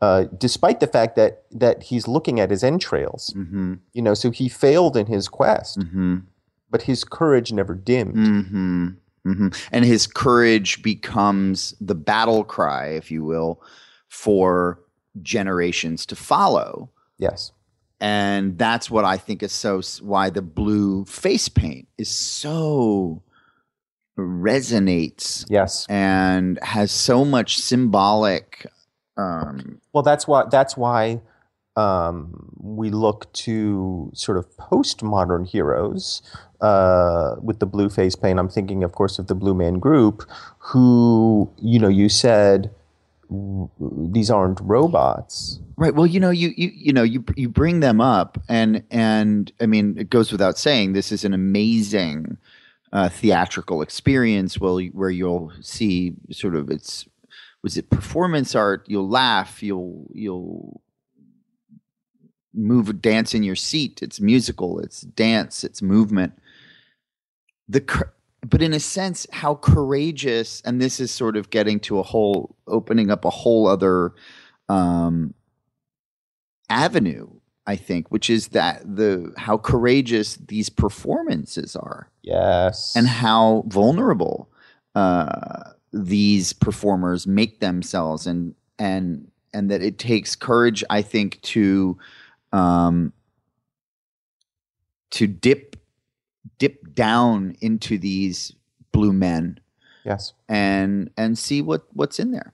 uh, 0.00 0.24
despite 0.36 0.80
the 0.80 0.86
fact 0.86 1.16
that 1.16 1.44
that 1.50 1.82
he's 1.84 2.06
looking 2.06 2.38
at 2.40 2.50
his 2.50 2.62
entrails 2.62 3.32
Mm-hmm. 3.36 3.74
you 3.92 4.02
know 4.02 4.14
so 4.14 4.30
he 4.30 4.48
failed 4.48 4.96
in 4.96 5.06
his 5.06 5.28
quest 5.28 5.78
Mm-hmm. 5.78 6.16
but 6.70 6.82
his 6.82 7.04
courage 7.04 7.52
never 7.52 7.74
dimmed 7.74 8.16
Mm-hmm. 8.16 8.86
hmm 9.24 9.48
And 9.72 9.84
his 9.84 10.06
courage 10.06 10.82
becomes 10.82 11.74
the 11.80 11.94
battle 11.94 12.44
cry, 12.44 12.88
if 12.88 13.10
you 13.10 13.24
will, 13.24 13.62
for 14.08 14.80
generations 15.22 16.04
to 16.06 16.16
follow. 16.16 16.90
yes 17.18 17.52
And 18.00 18.58
that's 18.58 18.90
what 18.90 19.04
I 19.04 19.16
think 19.16 19.42
is 19.42 19.52
so 19.52 19.80
why 20.02 20.28
the 20.30 20.42
blue 20.42 21.04
face 21.06 21.48
paint 21.48 21.88
is 21.96 22.10
so 22.10 23.22
resonates 24.16 25.44
yes 25.48 25.86
and 25.88 26.58
has 26.62 26.90
so 26.90 27.24
much 27.24 27.58
symbolic 27.58 28.66
um 29.16 29.80
well 29.92 30.02
that's 30.02 30.28
why 30.28 30.44
that's 30.50 30.76
why 30.76 31.20
um, 31.76 32.52
we 32.56 32.90
look 32.90 33.32
to 33.32 34.10
sort 34.14 34.38
of 34.38 34.48
postmodern 34.56 35.46
heroes 35.46 36.22
uh, 36.60 37.36
with 37.42 37.58
the 37.58 37.66
blue 37.66 37.88
face 37.88 38.14
paint. 38.14 38.38
I'm 38.38 38.48
thinking, 38.48 38.84
of 38.84 38.92
course, 38.92 39.18
of 39.18 39.26
the 39.26 39.34
Blue 39.34 39.54
Man 39.54 39.78
Group, 39.78 40.22
who 40.58 41.50
you 41.58 41.78
know 41.78 41.88
you 41.88 42.08
said 42.08 42.70
these 43.80 44.30
aren't 44.30 44.60
robots. 44.60 45.58
Right. 45.76 45.94
Well, 45.94 46.06
you 46.06 46.20
know, 46.20 46.30
you 46.30 46.52
you 46.56 46.70
you 46.72 46.92
know, 46.92 47.02
you 47.02 47.24
you 47.36 47.48
bring 47.48 47.80
them 47.80 48.00
up, 48.00 48.38
and 48.48 48.82
and 48.90 49.50
I 49.60 49.66
mean, 49.66 49.96
it 49.98 50.10
goes 50.10 50.30
without 50.30 50.56
saying, 50.56 50.92
this 50.92 51.10
is 51.10 51.24
an 51.24 51.34
amazing 51.34 52.38
uh, 52.94 53.08
theatrical 53.08 53.82
experience. 53.82 54.58
Well, 54.58 54.80
where 54.92 55.10
you'll 55.10 55.52
see 55.60 56.14
sort 56.30 56.54
of 56.54 56.70
it's 56.70 57.06
was 57.62 57.76
it 57.76 57.90
performance 57.90 58.54
art? 58.54 58.84
You'll 58.86 59.08
laugh. 59.08 59.62
You'll 59.62 60.06
you'll 60.14 60.80
move, 62.54 63.02
dance 63.02 63.34
in 63.34 63.42
your 63.42 63.56
seat. 63.56 64.02
It's 64.02 64.20
musical. 64.20 64.78
It's 64.78 65.00
dance. 65.00 65.64
It's 65.64 65.82
movement. 65.82 66.34
The 67.68 67.82
but 68.46 68.62
in 68.62 68.74
a 68.74 68.80
sense, 68.80 69.26
how 69.32 69.54
courageous, 69.54 70.60
and 70.66 70.80
this 70.80 71.00
is 71.00 71.10
sort 71.10 71.36
of 71.36 71.50
getting 71.50 71.80
to 71.80 71.98
a 71.98 72.02
whole, 72.02 72.54
opening 72.66 73.10
up 73.10 73.24
a 73.24 73.30
whole 73.30 73.66
other 73.66 74.12
um, 74.68 75.32
avenue, 76.68 77.28
I 77.66 77.76
think, 77.76 78.10
which 78.10 78.28
is 78.28 78.48
that 78.48 78.82
the 78.84 79.32
how 79.36 79.56
courageous 79.56 80.36
these 80.36 80.68
performances 80.68 81.74
are 81.76 82.10
Yes, 82.22 82.94
and 82.94 83.06
how 83.06 83.64
vulnerable 83.68 84.50
uh, 84.94 85.70
these 85.92 86.52
performers 86.52 87.26
make 87.26 87.60
themselves, 87.60 88.26
and 88.26 88.54
and 88.78 89.30
and 89.52 89.70
that 89.70 89.82
it 89.82 89.98
takes 89.98 90.36
courage, 90.36 90.84
I 90.90 91.02
think, 91.02 91.40
to 91.42 91.98
um, 92.52 93.12
to 95.12 95.26
dip 95.26 95.76
dip 96.58 96.94
down 96.94 97.56
into 97.60 97.98
these 97.98 98.52
blue 98.92 99.12
men 99.12 99.58
yes. 100.04 100.32
and 100.48 101.10
and 101.16 101.38
see 101.38 101.62
what 101.62 101.86
what's 101.92 102.18
in 102.18 102.30
there. 102.30 102.52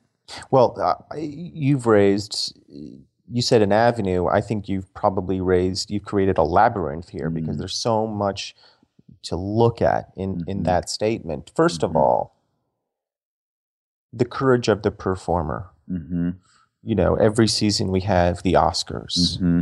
Well, 0.50 0.76
uh, 0.80 1.16
you've 1.16 1.86
raised. 1.86 2.56
You 3.32 3.42
said 3.42 3.62
an 3.62 3.72
avenue. 3.72 4.26
I 4.26 4.40
think 4.40 4.68
you've 4.68 4.92
probably 4.94 5.40
raised. 5.40 5.90
You've 5.90 6.04
created 6.04 6.36
a 6.38 6.42
labyrinth 6.42 7.10
here 7.10 7.30
because 7.30 7.56
Mhm. 7.56 7.58
there's 7.60 7.76
so 7.76 8.06
much 8.06 8.54
to 9.22 9.36
look 9.36 9.80
at 9.82 10.10
in 10.16 10.44
in 10.46 10.60
Mhm. 10.60 10.64
that 10.64 10.88
statement. 10.90 11.50
1st 11.54 11.80
Mhm. 11.80 11.84
of 11.90 11.96
all, 11.96 12.34
the 14.12 14.24
courage 14.24 14.68
of 14.68 14.82
the 14.82 14.90
performer. 14.90 15.70
Mm-hmm. 15.90 16.30
You 16.82 16.94
know, 16.94 17.14
every 17.14 17.46
season 17.46 17.90
we 17.92 18.00
have 18.00 18.42
the 18.42 18.54
Oscars, 18.54 19.36
Mm-hmm. 19.36 19.60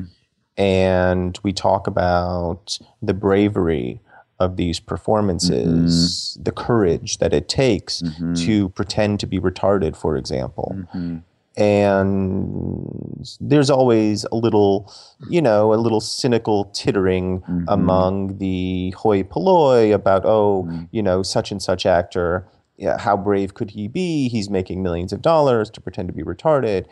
and 0.56 1.38
we 1.42 1.52
talk 1.52 1.86
about 1.86 2.78
the 3.02 3.14
bravery 3.14 4.00
of 4.38 4.56
these 4.56 4.78
performances, 4.78 6.38
the 6.40 6.52
courage 6.52 7.18
that 7.18 7.32
it 7.34 7.48
takes 7.48 8.00
Mm-hmm. 8.02 8.34
to 8.34 8.68
pretend 8.70 9.18
to 9.20 9.26
be 9.26 9.40
retarded, 9.40 9.96
for 9.96 10.16
example 10.16 10.72
Mm-hmm. 10.74 11.16
And 11.58 13.26
there's 13.40 13.68
always 13.70 14.24
a 14.30 14.36
little, 14.36 14.92
you 15.28 15.42
know, 15.42 15.74
a 15.74 15.76
little 15.76 16.00
cynical 16.00 16.66
tittering 16.66 17.40
Mhm. 17.42 17.64
among 17.68 18.38
the 18.38 18.92
hoi 18.96 19.22
polloi 19.22 19.92
about, 19.92 20.24
oh, 20.24 20.64
Mhm. 20.68 20.88
you 20.92 21.02
know, 21.02 21.22
such 21.22 21.50
and 21.52 21.60
such 21.62 21.84
actor, 21.84 22.46
yeah, 22.76 22.96
how 22.98 23.16
brave 23.16 23.54
could 23.54 23.70
he 23.72 23.88
be? 23.88 24.28
He's 24.28 24.48
making 24.48 24.82
millions 24.82 25.12
of 25.12 25.20
dollars 25.20 25.68
to 25.70 25.80
pretend 25.80 26.08
to 26.08 26.14
be 26.14 26.22
retarded. 26.22 26.84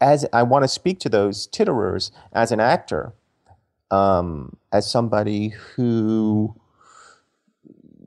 As 0.00 0.26
I 0.32 0.42
want 0.42 0.64
to 0.64 0.68
speak 0.68 0.98
to 1.00 1.08
those 1.08 1.46
titterers 1.48 2.10
as 2.32 2.52
an 2.52 2.60
actor, 2.60 3.14
um, 3.90 4.56
as 4.72 4.90
somebody 4.90 5.48
who 5.76 6.54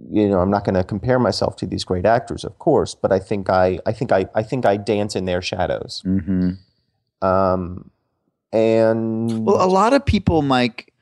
you 0.09 0.27
know, 0.29 0.39
I'm 0.39 0.51
not 0.51 0.63
going 0.65 0.75
to 0.75 0.83
compare 0.83 1.19
myself 1.19 1.55
to 1.57 1.65
these 1.65 1.83
great 1.83 2.05
actors, 2.05 2.43
of 2.43 2.57
course, 2.59 2.95
but 2.95 3.12
I 3.12 3.19
think 3.19 3.50
I, 3.50 3.79
I 3.85 3.91
think 3.91 4.12
I, 4.12 4.27
I 4.35 4.43
think 4.43 4.65
I 4.65 4.77
dance 4.77 5.15
in 5.15 5.25
their 5.25 5.41
shadows. 5.41 6.03
Mm-hmm. 6.05 6.51
Um, 7.25 7.89
and 8.51 9.45
Well, 9.45 9.63
a 9.63 9.67
lot 9.67 9.93
of 9.93 10.05
people, 10.05 10.41
Mike, 10.41 10.93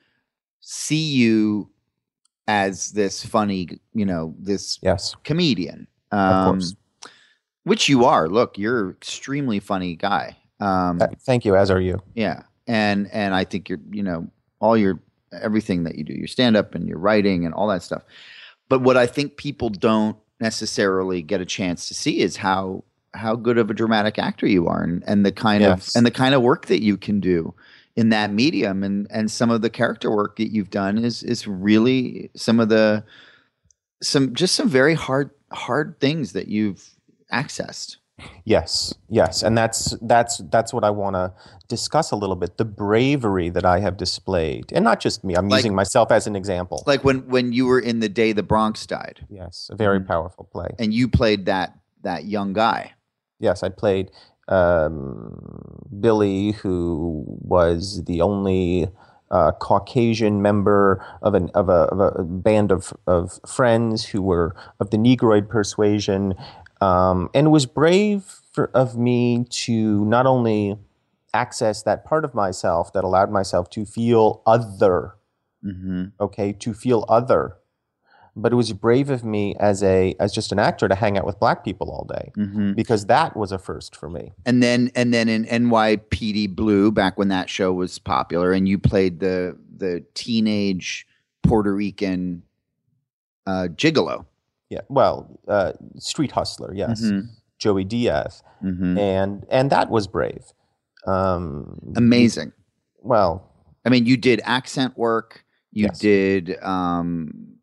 see 0.60 1.04
you 1.12 1.68
as 2.48 2.92
this 2.92 3.24
funny, 3.24 3.68
you 3.94 4.04
know, 4.04 4.34
this 4.38 4.78
yes, 4.82 5.14
comedian. 5.24 5.86
of 6.12 6.18
Um, 6.18 6.52
course. 6.54 6.76
Which 7.64 7.88
you 7.88 8.04
are. 8.04 8.28
Look, 8.28 8.58
you're 8.58 8.90
an 8.90 8.90
extremely 8.90 9.58
funny 9.60 9.96
guy. 9.96 10.36
Um, 10.60 11.00
Uh, 11.00 11.06
thank 11.20 11.44
you. 11.44 11.56
As 11.56 11.70
are 11.70 11.80
you. 11.80 12.02
yeah. 12.14 12.42
and 12.66 13.10
and 13.12 13.34
I 13.34 13.44
think 13.44 13.68
you're 13.68 13.80
you 13.90 14.02
know 14.02 14.26
all 14.60 14.76
your 14.76 15.00
everything 15.42 15.84
that 15.84 15.96
you 15.96 16.04
do, 16.04 16.12
your 16.14 16.26
stand 16.28 16.56
up 16.56 16.74
and 16.74 16.86
your 16.88 16.98
writing 16.98 17.44
and 17.44 17.54
all 17.54 17.66
that 17.68 17.82
stuff. 17.82 18.02
But 18.68 18.80
what 18.80 18.96
I 18.96 19.06
think 19.06 19.36
people 19.36 19.68
don't 19.70 20.16
necessarily 20.40 21.22
get 21.22 21.40
a 21.40 21.46
chance 21.46 21.88
to 21.88 21.94
see 21.94 22.20
is 22.20 22.36
how 22.36 22.84
how 23.14 23.36
good 23.36 23.58
of 23.58 23.70
a 23.70 23.74
dramatic 23.74 24.18
actor 24.18 24.46
you 24.46 24.66
are 24.66 24.82
and, 24.82 25.04
and 25.06 25.24
the 25.24 25.30
kind 25.30 25.62
Yes. 25.62 25.88
of 25.94 25.98
and 25.98 26.04
the 26.06 26.10
kind 26.10 26.34
of 26.34 26.42
work 26.42 26.66
that 26.66 26.82
you 26.82 26.96
can 26.96 27.20
do 27.20 27.54
in 27.96 28.08
that 28.08 28.32
medium 28.32 28.82
and 28.82 29.06
and 29.10 29.30
some 29.30 29.50
of 29.50 29.62
the 29.62 29.70
character 29.70 30.10
work 30.10 30.36
that 30.36 30.52
you've 30.52 30.70
done 30.70 30.98
is 30.98 31.22
is 31.22 31.46
really 31.46 32.30
some 32.34 32.58
of 32.58 32.68
the 32.68 33.04
some 34.02 34.34
just 34.34 34.54
some 34.56 34.68
very 34.68 34.94
hard 34.94 35.30
hard 35.52 35.98
things 36.00 36.32
that 36.32 36.48
you've 36.48 36.90
accessed 37.32 37.96
Yes, 38.44 38.94
yes, 39.08 39.42
and 39.42 39.56
that's 39.58 39.96
that's 40.02 40.38
that's 40.50 40.72
what 40.72 40.84
I 40.84 40.90
want 40.90 41.14
to 41.16 41.32
discuss 41.68 42.10
a 42.12 42.16
little 42.16 42.36
bit. 42.36 42.58
The 42.58 42.64
bravery 42.64 43.50
that 43.50 43.64
I 43.64 43.80
have 43.80 43.96
displayed, 43.96 44.72
and 44.72 44.84
not 44.84 45.00
just 45.00 45.24
me. 45.24 45.34
I'm 45.34 45.48
Like- 45.48 45.58
using 45.58 45.74
myself 45.74 46.12
as 46.12 46.26
an 46.26 46.36
example. 46.36 46.82
like 46.86 47.02
when 47.04 47.26
when 47.28 47.52
you 47.52 47.66
were 47.66 47.80
in 47.80 48.00
the 48.00 48.08
day 48.08 48.32
the 48.32 48.42
bronx 48.42 48.86
died 48.86 49.26
yes, 49.28 49.68
a 49.72 49.76
very 49.76 49.98
Mhm. 49.98 50.06
powerful 50.06 50.44
play. 50.52 50.68
and 50.78 50.92
you 50.94 51.08
played 51.08 51.46
that 51.46 51.74
that 52.02 52.24
young 52.26 52.52
guy 52.52 52.92
Yes, 53.40 53.62
I 53.62 53.68
played 53.68 54.10
um, 54.48 55.80
Billy, 56.00 56.52
who 56.52 57.24
was 57.40 58.04
the 58.04 58.20
only 58.20 58.88
uh, 59.30 59.52
Caucasian 59.52 60.40
member 60.42 61.04
of 61.22 61.34
an 61.34 61.50
of 61.54 61.68
a, 61.68 61.88
of 61.92 61.98
a 62.00 62.22
band 62.22 62.70
of 62.70 62.92
of 63.06 63.40
friends 63.46 64.04
who 64.06 64.20
were 64.22 64.54
of 64.80 64.90
the 64.90 64.98
Negroid 64.98 65.48
persuasion, 65.48 66.34
um, 66.84 67.30
and 67.34 67.46
it 67.46 67.50
was 67.50 67.66
brave 67.66 68.40
for, 68.52 68.70
of 68.74 68.96
me 68.96 69.44
to 69.48 70.04
not 70.04 70.26
only 70.26 70.76
access 71.32 71.82
that 71.82 72.04
part 72.04 72.24
of 72.24 72.34
myself 72.34 72.92
that 72.92 73.04
allowed 73.04 73.30
myself 73.30 73.70
to 73.70 73.84
feel 73.84 74.42
other, 74.46 75.14
mm-hmm. 75.64 76.04
okay, 76.20 76.52
to 76.52 76.74
feel 76.74 77.04
other. 77.08 77.56
But 78.36 78.52
it 78.52 78.56
was 78.56 78.72
brave 78.72 79.10
of 79.10 79.24
me 79.24 79.54
as 79.60 79.82
a 79.82 80.16
as 80.18 80.32
just 80.32 80.50
an 80.50 80.58
actor 80.58 80.88
to 80.88 80.94
hang 80.96 81.16
out 81.16 81.24
with 81.24 81.38
black 81.38 81.62
people 81.64 81.88
all 81.90 82.04
day 82.04 82.32
Mm-hmm. 82.36 82.72
because 82.72 83.06
that 83.06 83.36
was 83.36 83.52
a 83.52 83.58
first 83.58 83.94
for 83.94 84.10
me. 84.10 84.32
and 84.44 84.60
then 84.60 84.90
and 84.96 85.14
then 85.14 85.28
in 85.28 85.44
NYPD 85.44 86.56
Blue 86.56 86.90
back 86.90 87.16
when 87.16 87.28
that 87.28 87.48
show 87.48 87.72
was 87.72 88.00
popular 88.00 88.52
and 88.52 88.68
you 88.68 88.76
played 88.76 89.20
the 89.20 89.56
the 89.76 90.04
teenage 90.14 91.06
Puerto 91.44 91.72
Rican 91.72 92.42
uh, 93.46 93.68
gigolo 93.70 94.26
Yeah, 94.74 94.80
well, 94.88 95.38
uh, 95.46 95.72
street 95.98 96.32
hustler, 96.32 96.74
yes, 96.74 97.00
Mhm. 97.00 97.28
Joey 97.58 97.84
Diaz, 97.84 98.42
Mhm. 98.62 98.98
and 98.98 99.46
and 99.48 99.70
that 99.70 99.88
was 99.88 100.08
brave. 100.08 100.44
Um, 101.06 101.92
amazing. 101.96 102.52
Well, 103.00 103.48
I 103.84 103.88
mean 103.90 104.04
you 104.06 104.16
did 104.16 104.40
accent 104.44 104.98
work. 104.98 105.44
You 105.70 105.84
Yes. 105.86 105.98
did 106.00 106.56
um 106.62 107.56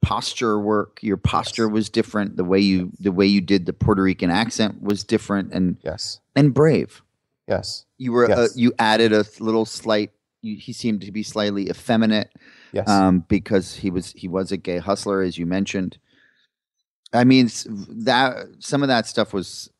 posture 0.00 0.58
work. 0.58 1.00
Your 1.02 1.18
posture 1.18 1.66
Yes. 1.66 1.72
was 1.74 1.90
different. 1.90 2.36
The 2.38 2.44
way 2.44 2.60
you 2.60 2.90
the 2.98 3.12
way 3.12 3.26
you 3.26 3.42
did 3.42 3.66
the 3.66 3.74
Puerto 3.74 4.02
Rican 4.02 4.30
accent 4.30 4.82
was 4.82 5.04
different 5.04 5.52
and 5.52 5.76
yes, 5.84 6.20
and 6.34 6.54
brave. 6.54 7.02
Yes, 7.46 7.84
you 7.98 8.12
were 8.12 8.30
uh, 8.30 8.48
you 8.54 8.72
added 8.78 9.12
a 9.12 9.24
little 9.38 9.66
slight 9.66 10.12
you, 10.40 10.56
he 10.56 10.72
seemed 10.72 11.02
to 11.02 11.12
be 11.12 11.22
slightly 11.22 11.68
effeminate 11.68 12.30
yes, 12.72 12.88
um, 12.88 13.24
because 13.28 13.76
he 13.76 13.90
was 13.90 14.12
he 14.12 14.28
was 14.28 14.52
a 14.52 14.56
gay 14.56 14.78
hustler, 14.78 15.22
as 15.22 15.38
you 15.38 15.46
mentioned. 15.46 15.98
I 17.12 17.24
mean, 17.24 17.50
that 17.66 18.46
some 18.60 18.82
of 18.82 18.88
that 18.88 19.06
stuff 19.06 19.32
was, 19.32 19.70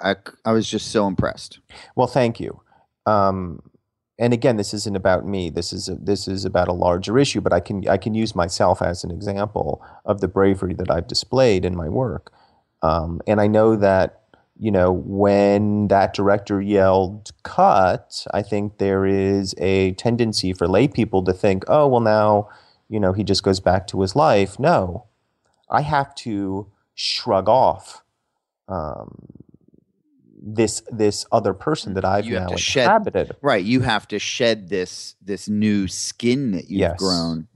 I 0.00 0.16
I 0.44 0.52
was 0.52 0.68
just 0.68 0.90
so 0.90 1.06
impressed. 1.06 1.58
Well, 1.96 2.06
thank 2.06 2.38
you. 2.38 2.60
Um, 3.06 3.62
and 4.18 4.32
again, 4.34 4.56
this 4.56 4.74
isn't 4.74 4.96
about 4.96 5.26
me. 5.26 5.50
This 5.50 5.72
is 5.72 5.88
a, 5.88 5.94
this 5.94 6.28
is 6.28 6.44
about 6.44 6.68
a 6.68 6.72
larger 6.72 7.18
issue. 7.18 7.40
But 7.40 7.52
I 7.52 7.60
can 7.60 7.88
I 7.88 7.96
can 7.96 8.14
use 8.14 8.36
myself 8.36 8.82
as 8.82 9.02
an 9.02 9.10
example 9.10 9.82
of 10.04 10.20
the 10.20 10.28
bravery 10.28 10.74
that 10.74 10.90
I've 10.90 11.08
displayed 11.08 11.64
in 11.64 11.74
my 11.74 11.88
work. 11.88 12.32
Um, 12.82 13.20
and 13.26 13.40
I 13.40 13.46
know 13.46 13.76
that 13.76 14.19
you 14.62 14.70
know 14.70 14.92
when 14.92 15.88
that 15.88 16.12
director 16.14 16.60
yelled 16.60 17.30
"cut," 17.42 18.26
I 18.34 18.42
think 18.42 18.76
there 18.78 19.06
is 19.06 19.54
a 19.58 19.92
tendency 19.92 20.52
for 20.52 20.68
lay 20.68 20.86
people 20.86 21.24
to 21.24 21.32
think, 21.32 21.64
"Oh, 21.66 21.88
well, 21.88 22.00
now 22.00 22.48
you 22.88 23.00
know 23.00 23.12
he 23.12 23.24
just 23.24 23.42
goes 23.42 23.58
back 23.60 23.86
to 23.88 24.02
his 24.02 24.14
life." 24.14 24.58
No, 24.58 25.06
I 25.70 25.80
have 25.80 26.14
to 26.26 26.66
shrug 26.94 27.48
off. 27.48 28.02
Um, 28.68 29.26
this 30.42 30.82
this 30.90 31.26
other 31.32 31.52
person 31.54 31.94
that 31.94 32.04
I've 32.04 32.24
You 32.26 32.34
now 32.40 32.56
shed- 32.56 32.84
inhabited. 32.84 33.36
Right, 33.42 33.64
you 33.64 33.80
have 33.80 34.06
to 34.08 34.18
shed 34.18 34.68
this 34.68 35.14
this 35.22 35.48
new 35.48 35.86
skin 35.88 36.52
that 36.52 36.70
you've 36.70 36.80
Yes. 36.80 36.98
grown. 36.98 37.48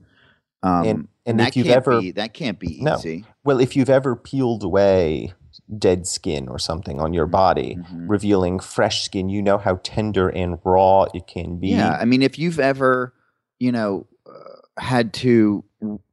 Um, 0.63 0.85
And- 0.87 1.07
and 1.27 1.39
that 1.39 1.49
if 1.49 1.57
you've 1.57 1.67
can't 1.67 1.77
ever- 1.77 2.01
be 2.01 2.11
that 2.11 2.33
can't 2.33 2.59
be 2.59 2.79
No. 2.81 2.95
easy. 2.95 3.25
Well, 3.43 3.59
if 3.59 3.75
you've 3.75 3.89
ever 3.89 4.15
peeled 4.15 4.63
away 4.63 5.33
dead 5.77 6.05
skin 6.05 6.47
or 6.47 6.59
something 6.59 6.99
on 6.99 7.13
your 7.13 7.25
body, 7.25 7.75
Mhm. 7.77 8.09
revealing 8.09 8.59
fresh 8.59 9.03
skin, 9.03 9.29
you 9.29 9.41
know 9.41 9.57
how 9.57 9.79
tender 9.83 10.29
and 10.29 10.59
raw 10.63 11.05
it 11.13 11.25
can 11.27 11.57
be. 11.59 11.69
Yeah, 11.69 11.93
I 11.99 12.05
mean, 12.05 12.21
if 12.21 12.37
you've 12.37 12.59
ever, 12.59 13.13
you 13.59 13.71
know, 13.71 14.05
uh, 14.27 14.81
had 14.81 15.13
to, 15.13 15.63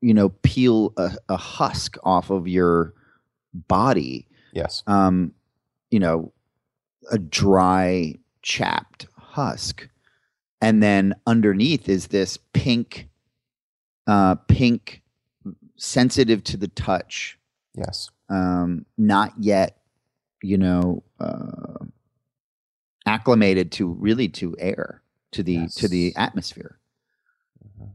you 0.01 0.15
know, 0.15 0.31
peel 0.43 0.93
a, 0.97 1.13
a 1.29 1.37
husk 1.37 1.97
off 2.03 2.31
of 2.31 2.49
your 2.49 2.95
body, 3.53 4.27
Yes. 4.55 4.83
um, 4.87 5.33
you 5.91 5.99
know, 6.01 6.33
a 7.11 7.19
dry, 7.19 8.15
chapped 8.43 9.07
husk, 9.17 9.89
and 10.61 10.83
then 10.83 11.15
underneath 11.27 11.89
is 11.89 12.07
this 12.09 12.39
pink, 12.55 13.09
uh, 14.07 14.37
pink, 14.49 15.03
sensitive 15.77 16.43
to 16.45 16.57
the 16.57 16.69
touch, 16.69 17.39
Yes. 17.75 18.11
Um, 18.33 18.87
not 18.97 19.33
yet, 19.39 19.77
you 20.43 20.57
know, 20.59 21.03
uh, 21.21 21.85
acclimated 23.07 23.73
to 23.73 23.89
really 23.89 24.29
to 24.29 24.55
air, 24.59 25.03
to 25.33 25.43
the 25.43 25.69
to 25.69 25.89
the 25.89 25.99
Yes. 26.07 26.13
atmosphere, 26.17 26.79
Mhm. 27.65 27.91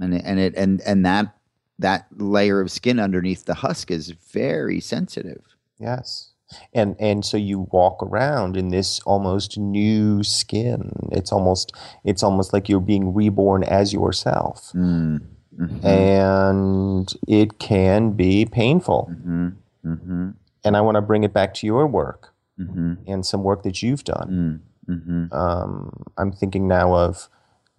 and 0.00 0.14
it, 0.14 0.22
and 0.24 0.38
it 0.40 0.54
and 0.56 0.80
and 0.82 1.04
that 1.06 1.34
that 1.78 2.06
layer 2.16 2.60
of 2.60 2.70
skin 2.70 2.98
underneath 3.00 3.44
the 3.44 3.54
husk 3.54 3.90
is 3.90 4.10
very 4.10 4.80
sensitive. 4.80 5.42
Yes. 5.78 6.30
And 6.74 6.96
and 7.00 7.24
so 7.24 7.36
you 7.38 7.66
walk 7.72 8.02
around 8.02 8.56
in 8.56 8.68
this 8.68 9.00
almost 9.06 9.56
new 9.58 10.22
skin. 10.22 10.92
It's 11.10 11.32
almost 11.32 11.72
it's 12.04 12.22
almost 12.22 12.52
like 12.52 12.68
you're 12.68 12.80
being 12.80 13.14
reborn 13.14 13.64
as 13.64 13.92
yourself. 13.92 14.70
Mm. 14.74 15.22
Mhm. 15.58 15.84
And 15.84 17.14
it 17.26 17.58
can 17.58 18.12
be 18.12 18.44
painful. 18.44 19.10
Mhm. 19.12 19.54
Mhm. 19.84 20.34
And 20.64 20.76
I 20.76 20.80
want 20.80 20.94
to 20.96 21.02
bring 21.02 21.24
it 21.24 21.32
back 21.32 21.54
to 21.54 21.66
your 21.66 21.86
work 21.86 22.32
Mhm. 22.58 22.98
and 23.06 23.24
some 23.26 23.42
work 23.42 23.62
that 23.64 23.82
you've 23.82 24.04
done. 24.04 24.62
Mm. 24.88 25.28
Mhm. 25.30 25.32
Um, 25.34 25.92
I'm 26.18 26.32
thinking 26.32 26.68
now 26.68 26.94
of 26.94 27.28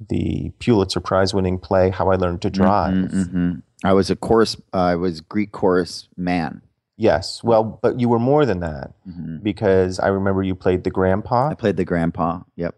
the 0.09 0.51
Pulitzer 0.59 0.99
Prize 0.99 1.33
winning 1.33 1.59
play, 1.59 1.89
How 1.89 2.09
I 2.09 2.15
Learned 2.15 2.41
to 2.41 2.49
Drive. 2.49 2.93
Mhm. 2.93 3.25
Mhm. 3.27 3.61
I 3.85 3.93
was 3.93 4.09
a 4.09 4.15
chorus. 4.15 4.55
Uh, 4.73 4.77
I 4.77 4.95
was 4.95 5.21
Greek 5.21 5.51
chorus 5.51 6.07
man. 6.17 6.61
Yes. 6.97 7.43
Well, 7.43 7.63
but 7.81 7.99
you 7.99 8.07
were 8.09 8.19
more 8.19 8.45
than 8.45 8.59
that 8.59 8.91
Mhm. 9.07 9.41
because 9.43 9.99
I 9.99 10.07
remember 10.07 10.43
you 10.43 10.55
played 10.55 10.83
the 10.83 10.91
grandpa. 10.91 11.47
I 11.49 11.53
played 11.55 11.77
the 11.77 11.85
grandpa. 11.85 12.41
Yep. 12.55 12.75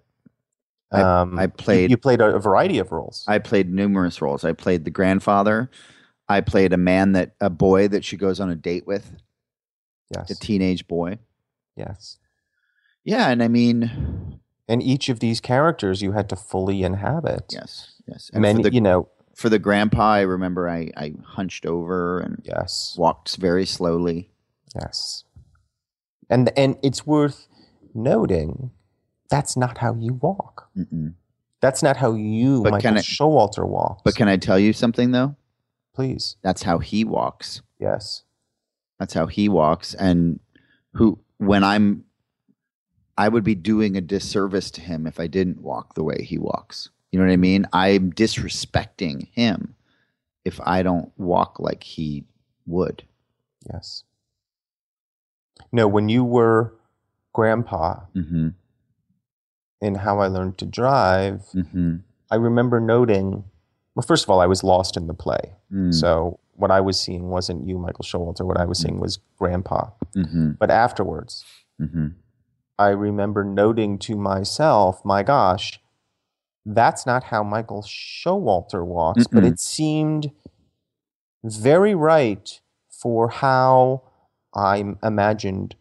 I- 0.92 1.02
Um, 1.02 1.38
I 1.38 1.44
you- 1.44 1.48
played- 1.50 1.90
You, 1.92 1.98
played 1.98 2.22
a, 2.22 2.36
a 2.36 2.40
variety 2.40 2.80
of 2.80 2.92
roles. 2.92 3.26
I 3.28 3.40
played 3.40 3.74
numerous 3.74 4.22
roles. 4.22 4.46
I 4.46 4.54
played 4.54 4.86
the 4.86 4.92
grandfather. 4.92 5.70
I 6.28 6.42
played 6.42 6.74
a 6.74 6.78
man 6.78 7.12
that 7.14 7.36
a 7.40 7.50
boy 7.50 7.88
that 7.90 8.04
she 8.04 8.18
goes 8.18 8.40
on 8.40 8.50
a 8.50 8.56
date 8.56 8.88
with, 8.88 9.12
yes. 10.10 10.30
a 10.32 10.36
teenage 10.36 10.88
boy. 10.88 11.20
yes. 11.76 12.18
Yeah, 13.04 13.30
and 13.30 13.44
I 13.44 13.48
mean, 13.48 14.40
And 14.68 14.82
each 14.82 15.10
of 15.10 15.20
these 15.20 15.40
characters 15.40 16.02
you 16.02 16.14
had 16.14 16.28
to 16.30 16.36
fully 16.36 16.82
inhabit. 16.82 17.46
yes, 17.54 18.02
yes. 18.08 18.32
And 18.34 18.42
Many, 18.42 18.64
the 18.64 18.74
you 18.74 18.82
know. 18.82 19.10
for 19.36 19.48
the 19.50 19.60
grandpa, 19.60 20.14
I 20.14 20.22
remember 20.22 20.68
I 20.68 20.90
I 20.98 21.14
hunched 21.24 21.68
over 21.68 22.20
and 22.20 22.42
Yes. 22.44 22.96
walked 22.98 23.36
very 23.38 23.68
slowly. 23.68 24.32
Yes. 24.74 25.24
And 26.32 26.52
and 26.58 26.78
it's 26.82 27.06
worth 27.06 27.48
noting 27.94 28.72
that's 29.30 29.56
not 29.56 29.78
how 29.78 29.94
you 29.94 30.14
walk. 30.16 30.70
Mm-mm. 30.76 31.14
That's 31.62 31.84
not 31.84 31.98
how 31.98 32.14
you, 32.16 32.64
But 32.64 32.72
Michael 32.72 32.82
can 32.90 32.98
I- 32.98 33.02
Showalter, 33.02 33.68
walks. 33.68 34.02
But 34.04 34.16
can 34.16 34.28
I 34.28 34.38
tell 34.38 34.58
you 34.58 34.74
something 34.74 35.12
though? 35.12 35.36
Please? 35.96 36.36
That's 36.44 36.64
how 36.64 36.78
he 36.80 37.04
walks. 37.04 37.62
Yes. 37.80 38.24
That's 39.00 39.14
how 39.14 39.26
he 39.28 39.50
walks. 39.50 39.94
And 39.96 40.40
who 40.94 41.20
when 41.38 41.64
I'm 41.64 42.04
I 43.18 43.30
would 43.30 43.44
be 43.46 43.56
doing 43.56 43.96
a 43.96 44.02
disservice 44.02 44.70
to 44.72 44.82
him 44.82 45.08
if 45.08 45.20
I 45.20 45.28
didn't 45.28 45.62
walk 45.62 45.96
the 45.96 46.04
way 46.04 46.22
he 46.24 46.38
walks. 46.38 46.90
You 47.12 47.20
know 47.20 47.26
what 47.26 47.32
I 47.32 47.38
mean? 47.38 47.66
I'm 47.72 48.12
disrespecting 48.12 49.30
him 49.32 49.76
if 50.44 50.60
I 50.62 50.84
don't 50.84 51.12
walk 51.18 51.60
like 51.60 51.84
he 51.84 52.26
would. 52.66 53.04
Yes. 53.72 54.04
No, 55.72 55.88
when 55.88 56.10
you 56.10 56.24
were 56.26 56.74
grandpa 57.34 58.02
Mm-hmm. 58.16 58.50
in 59.82 59.96
how 59.96 60.20
I 60.20 60.28
learned 60.28 60.58
to 60.60 60.66
drive, 60.66 61.42
Mm-hmm. 61.54 61.98
I 62.32 62.36
remember 62.36 62.80
noting. 62.80 63.46
Well, 63.96 64.04
first 64.04 64.26
of 64.26 64.30
all, 64.30 64.42
I 64.42 64.46
was 64.46 64.64
lost 64.64 64.98
in 64.98 65.08
the 65.08 65.14
play. 65.14 65.54
Mm. 65.74 65.94
So 65.94 66.40
what 66.54 66.70
I 66.72 66.82
was 66.82 67.00
seeing 67.00 67.30
wasn't 67.30 67.66
you, 67.68 67.78
Michael 67.78 68.04
Showalter. 68.04 68.46
What 68.46 68.58
I 68.60 68.66
was 68.66 68.80
seeing 68.80 69.00
was 69.00 69.20
Grandpa. 69.38 69.90
Mm-hmm. 70.16 70.52
But 70.60 70.72
afterwards, 70.72 71.44
Mm-hmm. 71.82 72.08
I 72.80 72.88
remember 72.90 73.44
noting 73.44 74.00
to 74.00 74.16
myself, 74.16 75.04
my 75.04 75.24
gosh, 75.24 75.80
that's 76.66 77.06
not 77.06 77.26
how 77.26 77.44
Michael 77.44 77.82
Showalter 77.84 78.86
walks, 78.86 79.28
but 79.28 79.44
Mm-mm. 79.44 79.52
it 79.52 79.60
seemed 79.60 80.32
very 81.44 81.94
right 81.96 82.60
for 82.90 83.28
how 83.30 84.04
I 84.54 84.84
imagined 85.04 85.76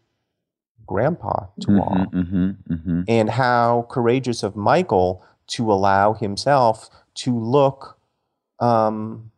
Grandpa 0.85 1.47
to 1.61 1.71
walk, 1.71 2.11
Mm-hmm. 2.11 2.73
Mm-hmm. 2.73 3.01
and 3.07 3.29
how 3.31 3.87
courageous 3.89 4.43
of 4.43 4.55
Michael 4.55 5.23
to 5.47 5.71
allow 5.71 6.13
himself 6.13 6.89
to 7.15 7.37
look 7.37 7.94
um, 8.59 9.31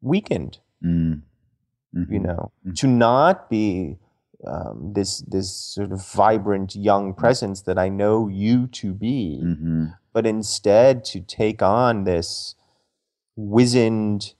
weakened 0.00 0.58
Mm. 0.82 1.22
you 2.10 2.20
know, 2.20 2.52
Mhm. 2.66 2.74
to 2.76 2.86
not 2.86 3.48
be 3.50 3.98
um, 4.46 4.92
this 4.92 5.18
this 5.22 5.50
sort 5.52 5.90
of 5.90 6.06
vibrant 6.12 6.76
young 6.76 7.12
presence 7.12 7.62
that 7.62 7.76
I 7.76 7.88
know 7.88 8.28
you 8.28 8.68
to 8.68 8.94
be, 8.94 9.40
Mm-hmm. 9.44 9.86
but 10.12 10.26
instead 10.26 11.04
to 11.06 11.20
take 11.20 11.60
on 11.60 12.04
this 12.04 12.54
wizened, 13.34 14.34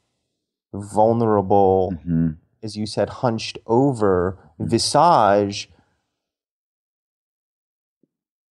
vulnerable, 0.73 1.91
Mm-hmm. 1.95 2.29
as 2.63 2.77
you 2.77 2.87
said, 2.87 3.09
hunched 3.09 3.59
over 3.67 4.39
visage. 4.61 5.69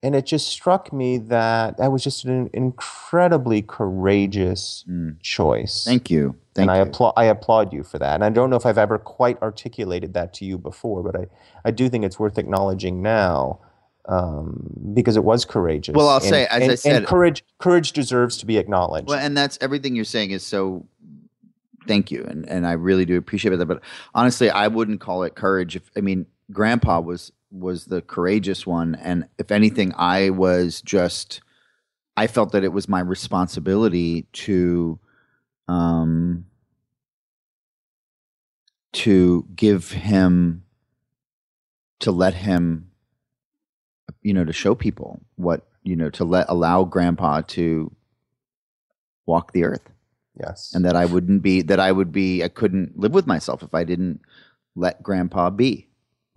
And 0.03 0.15
it 0.15 0.27
just 0.27 0.47
struck 0.49 0.93
me 0.93 1.17
that 1.17 1.77
that 1.77 1.91
was 1.91 2.03
just 2.03 2.23
an 2.25 2.49
incredibly 2.53 3.63
courageous 3.63 4.85
Mm. 4.87 5.19
choice 5.21 5.83
Thank 5.85 6.11
you. 6.11 6.35
Thank 6.53 6.69
and 6.69 6.71
I 6.71 6.77
you. 6.77 6.83
applaud 6.83 7.13
I 7.17 7.25
applaud 7.25 7.73
you 7.73 7.83
for 7.83 7.97
that. 7.99 8.13
And 8.15 8.23
I 8.23 8.29
don't 8.29 8.49
know 8.51 8.55
if 8.57 8.65
I've 8.65 8.77
ever 8.77 8.99
quite 8.99 9.41
articulated 9.41 10.13
that 10.13 10.33
to 10.35 10.45
you 10.45 10.57
before, 10.59 11.01
but 11.03 11.15
I, 11.19 11.25
I 11.65 11.71
do 11.71 11.89
think 11.89 12.05
it's 12.05 12.19
worth 12.19 12.37
acknowledging 12.37 13.01
now 13.01 13.59
um, 14.07 14.69
because 14.93 15.17
it 15.17 15.23
was 15.23 15.43
courageous. 15.45 15.93
Well, 15.95 16.07
I'll 16.09 16.17
And- 16.17 16.25
say, 16.25 16.45
as 16.47 16.61
and, 16.61 16.71
I 16.71 16.75
said- 16.75 16.95
and 16.95 17.05
courage 17.07 17.43
courage 17.57 17.91
deserves 17.91 18.37
to 18.37 18.45
be 18.45 18.57
acknowledged. 18.57 19.09
Well, 19.09 19.19
and 19.19 19.35
that's 19.35 19.57
everything 19.61 19.95
you're 19.95 20.05
saying 20.05 20.31
is 20.31 20.43
so. 20.45 20.85
Thank 21.87 22.11
you, 22.11 22.23
and 22.23 22.47
and 22.49 22.67
I 22.67 22.73
really 22.73 23.05
do 23.05 23.17
appreciate 23.17 23.55
that. 23.55 23.65
But 23.65 23.81
honestly, 24.13 24.49
I 24.49 24.67
wouldn't 24.67 24.99
call 24.99 25.23
it 25.23 25.35
courage. 25.35 25.75
If 25.75 25.89
I 25.97 26.01
mean, 26.01 26.25
Grandpa 26.51 26.99
was 26.99 27.31
was 27.51 27.85
the 27.85 28.01
courageous 28.01 28.65
one, 28.67 28.95
and 28.95 29.27
if 29.37 29.51
anything, 29.51 29.93
I 29.97 30.29
was 30.29 30.81
just. 30.81 31.41
I 32.19 32.25
felt 32.25 32.51
that 32.53 32.63
it 32.63 32.73
was 32.73 32.89
my 32.89 32.99
responsibility 32.99 34.23
to, 34.33 34.97
um, 35.67 36.47
to 38.93 39.45
give 39.55 39.91
him, 39.91 40.63
to 41.99 42.11
let 42.11 42.33
him, 42.33 42.89
you 44.23 44.33
know, 44.33 44.43
to 44.45 44.51
show 44.51 44.73
people 44.73 45.21
what 45.35 45.67
you 45.83 45.95
know, 45.95 46.09
to 46.09 46.25
let 46.25 46.49
allow 46.49 46.85
Grandpa 46.85 47.41
to 47.41 47.95
walk 49.27 49.53
the 49.53 49.63
earth 49.63 49.87
yes. 50.39 50.71
and 50.73 50.85
that 50.85 50.95
I 50.95 51.05
wouldn't 51.05 51.41
be 51.41 51.61
that 51.63 51.79
I 51.79 51.91
would 51.91 52.11
be 52.11 52.43
I 52.43 52.47
couldn't 52.47 52.97
live 52.97 53.13
with 53.13 53.27
myself 53.27 53.63
if 53.63 53.73
I 53.73 53.83
didn't 53.83 54.21
let 54.75 55.03
grandpa 55.03 55.49
be. 55.49 55.87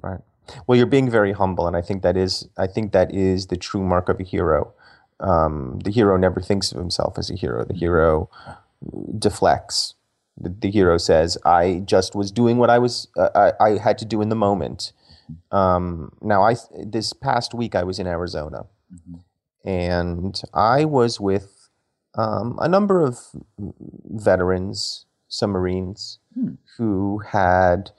Right. 0.03 0.21
Well, 0.67 0.77
you're 0.77 0.87
being 0.87 1.11
very 1.11 1.33
humble, 1.33 1.67
and 1.67 1.77
I 1.77 1.81
think 1.83 2.03
that 2.03 2.17
is 2.17 2.49
I 2.59 2.67
think 2.67 2.93
that 2.93 3.15
is 3.15 3.47
the 3.47 3.57
true 3.57 3.83
mark 3.83 4.09
of 4.09 4.19
a 4.21 4.25
hero. 4.25 4.73
Um, 5.21 5.79
the 5.85 5.91
hero 5.91 6.17
never 6.17 6.41
thinks 6.41 6.73
of 6.73 6.79
himself 6.79 7.19
as 7.19 7.31
a 7.31 7.35
hero. 7.37 7.65
The 7.65 7.75
hero 7.75 8.29
deflects. 9.19 9.95
The, 10.37 10.49
the 10.49 10.71
hero 10.71 10.99
says, 10.99 11.37
"I 11.45 11.83
just 11.85 12.15
was 12.15 12.33
doing 12.33 12.57
what 12.59 12.71
I 12.71 12.79
was 12.79 13.09
uh, 13.17 13.53
I, 13.61 13.65
I 13.65 13.79
had 13.79 13.99
to 13.99 14.05
do 14.05 14.23
in 14.23 14.29
the 14.29 14.37
moment." 14.37 14.93
Um, 15.53 16.13
now, 16.23 16.43
I 16.43 16.57
this 16.85 17.13
past 17.13 17.55
week 17.55 17.75
I 17.75 17.85
was 17.85 17.99
in 17.99 18.07
Arizona, 18.07 18.65
and 19.65 20.41
I 20.55 20.85
was 20.85 21.21
with 21.21 21.69
um, 22.17 22.59
a 22.61 22.69
number 22.69 23.01
of 23.01 23.19
veterans, 24.09 25.07
some 25.29 25.51
Marines, 25.51 26.19
Hmm. 26.35 26.55
who 26.79 27.19
had 27.19 27.91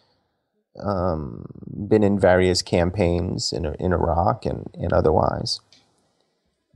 um, 0.80 1.46
been 1.88 2.04
in 2.04 2.20
various 2.20 2.62
campaigns 2.62 3.52
in, 3.52 3.66
in 3.80 3.94
Iraq 3.94 4.46
and, 4.46 4.70
and 4.74 4.94
otherwise, 4.94 5.60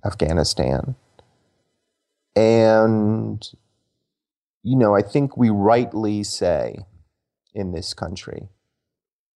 Afghanistan. 0.05 0.95
And, 2.35 3.47
you 4.63 4.75
know, 4.77 4.95
I 4.95 5.01
think 5.01 5.37
we 5.37 5.49
rightly 5.49 6.23
say 6.23 6.79
in 7.53 7.71
this 7.71 7.93
country, 7.93 8.49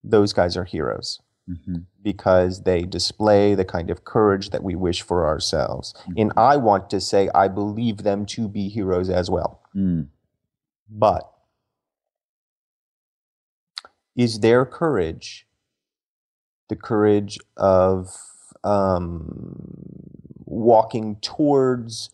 those 0.02 0.32
guys 0.32 0.56
are 0.56 0.64
heroes 0.64 1.20
Mm-hmm. 1.48 1.76
because 2.02 2.64
they 2.64 2.82
display 2.82 3.54
the 3.54 3.64
kind 3.64 3.88
of 3.88 4.04
courage 4.04 4.50
that 4.50 4.62
we 4.62 4.74
wish 4.74 5.00
for 5.00 5.26
ourselves. 5.26 5.94
And 6.14 6.30
I 6.36 6.58
want 6.58 6.90
to 6.90 7.00
say 7.00 7.30
I 7.34 7.48
believe 7.48 8.02
them 8.02 8.26
to 8.26 8.48
be 8.48 8.68
heroes 8.68 9.08
as 9.08 9.30
well. 9.30 9.62
Mm. 9.74 10.08
But 10.90 11.32
is 14.18 14.40
their 14.40 14.66
courage 14.66 15.46
the 16.68 16.76
courage 16.76 17.38
of 17.56 18.14
um, 18.62 19.56
walking 20.44 21.16
towards 21.16 22.10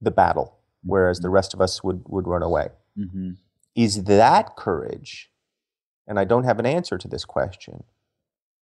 the 0.00 0.10
battle, 0.10 0.56
whereas 0.82 1.20
the 1.20 1.30
rest 1.30 1.54
of 1.54 1.60
us 1.60 1.82
would, 1.82 2.02
would 2.06 2.26
run 2.26 2.42
away? 2.42 2.68
Mm-hmm. 2.98 3.32
Is 3.74 4.04
that 4.04 4.56
courage, 4.56 5.30
and 6.06 6.18
I 6.18 6.24
don't 6.24 6.44
have 6.44 6.58
an 6.58 6.66
answer 6.66 6.98
to 6.98 7.08
this 7.08 7.24
question, 7.24 7.84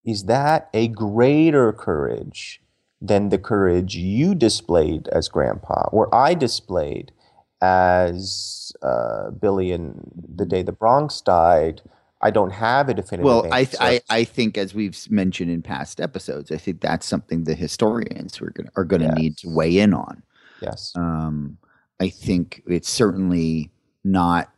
is 0.04 0.24
that 0.24 0.68
a 0.72 0.88
greater 0.88 1.72
courage 1.72 2.60
than 3.00 3.28
the 3.28 3.38
courage 3.38 3.96
you 3.96 4.34
displayed 4.34 5.08
as 5.08 5.28
grandpa, 5.28 5.88
or 5.92 6.14
I 6.14 6.34
displayed 6.34 7.12
as 7.60 8.72
uh, 8.82 9.30
Billy 9.30 9.72
in 9.72 10.10
the 10.36 10.46
day 10.46 10.62
the 10.62 10.72
Bronx 10.72 11.20
died? 11.20 11.80
I 12.20 12.31
don't 12.31 12.50
have 12.50 12.88
a 12.88 12.94
definitive 12.94 13.24
Well, 13.24 13.46
I, 13.52 13.61
answer. 13.61 13.76
I 13.81 14.00
I 14.11 14.24
think 14.24 14.59
as 14.59 14.74
we've 14.74 14.98
mentioned 15.11 15.50
in 15.50 15.62
past 15.62 16.00
episodes, 16.00 16.50
I 16.50 16.57
think 16.57 16.81
that's 16.81 17.07
something 17.07 17.44
the 17.44 17.54
historians 17.54 18.40
are 18.40 18.50
going 18.50 18.68
are 18.76 18.85
going 18.85 19.02
to 19.02 19.14
need 19.14 19.37
to 19.38 19.48
weigh 19.48 19.78
in 19.78 19.94
on. 19.94 20.22
yes. 20.61 20.92
Um, 20.96 21.59
I 22.00 22.09
think 22.09 22.62
it's 22.66 22.88
certainly 22.90 23.70
not 24.04 24.50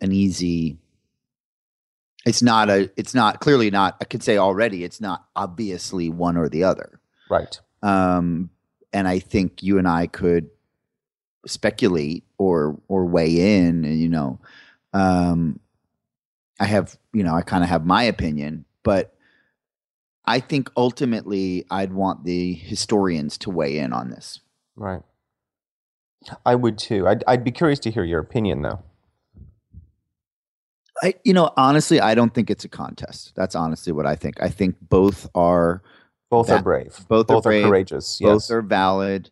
an 0.00 0.12
easy. 0.12 0.78
It's 2.26 2.42
not 2.42 2.68
a. 2.68 2.90
It's 2.96 3.14
not 3.14 3.40
clearly 3.40 3.70
not. 3.70 3.96
I 4.00 4.04
could 4.04 4.22
say 4.22 4.38
already. 4.38 4.84
It's 4.84 5.00
not 5.00 5.24
obviously 5.34 6.08
one 6.10 6.36
or 6.36 6.48
the 6.48 6.64
other. 6.64 7.00
Right. 7.30 7.60
um, 7.82 8.50
and 8.92 9.06
I 9.06 9.18
think 9.18 9.62
you 9.62 9.78
and 9.78 9.86
I 9.86 10.06
could 10.06 10.48
speculate 11.46 12.24
or 12.38 12.78
or 12.88 13.04
weigh 13.04 13.58
in. 13.58 13.84
And, 13.84 14.00
you 14.00 14.08
know, 14.08 14.40
um, 14.92 15.60
I 16.60 16.64
have 16.66 16.96
you 17.12 17.22
know 17.24 17.34
I 17.34 17.42
kind 17.42 17.62
of 17.62 17.70
have 17.70 17.84
my 17.86 18.02
opinion, 18.02 18.64
but 18.82 19.14
I 20.24 20.40
think 20.40 20.70
ultimately 20.76 21.64
I'd 21.70 21.92
want 21.92 22.24
the 22.24 22.52
historians 22.54 23.38
to 23.38 23.50
weigh 23.50 23.78
in 23.78 23.92
on 23.92 24.10
this. 24.10 24.40
Right. 24.76 25.02
I 26.44 26.54
would 26.56 26.76
too. 26.78 27.06
I'd, 27.08 27.24
I'd 27.26 27.44
be 27.44 27.52
curious 27.52 27.78
to 27.80 27.90
hear 27.90 28.04
your 28.04 28.20
opinion, 28.20 28.60
though. 28.62 28.82
I 31.02 31.14
you 31.24 31.32
know 31.32 31.52
honestly 31.56 32.00
I 32.00 32.14
don't 32.14 32.34
think 32.34 32.50
it's 32.50 32.64
a 32.64 32.68
contest. 32.68 33.32
That's 33.36 33.54
honestly 33.54 33.92
what 33.92 34.06
I 34.06 34.16
think. 34.16 34.42
I 34.42 34.48
think 34.48 34.76
both 34.88 35.28
are 35.34 35.82
Both 36.28 36.50
are 36.50 36.60
brave. 36.62 36.98
both 37.08 37.30
are 37.30 37.40
brave, 37.40 37.64
courageous. 37.64 38.18
both 38.20 38.50
are 38.50 38.62
valid. 38.62 39.30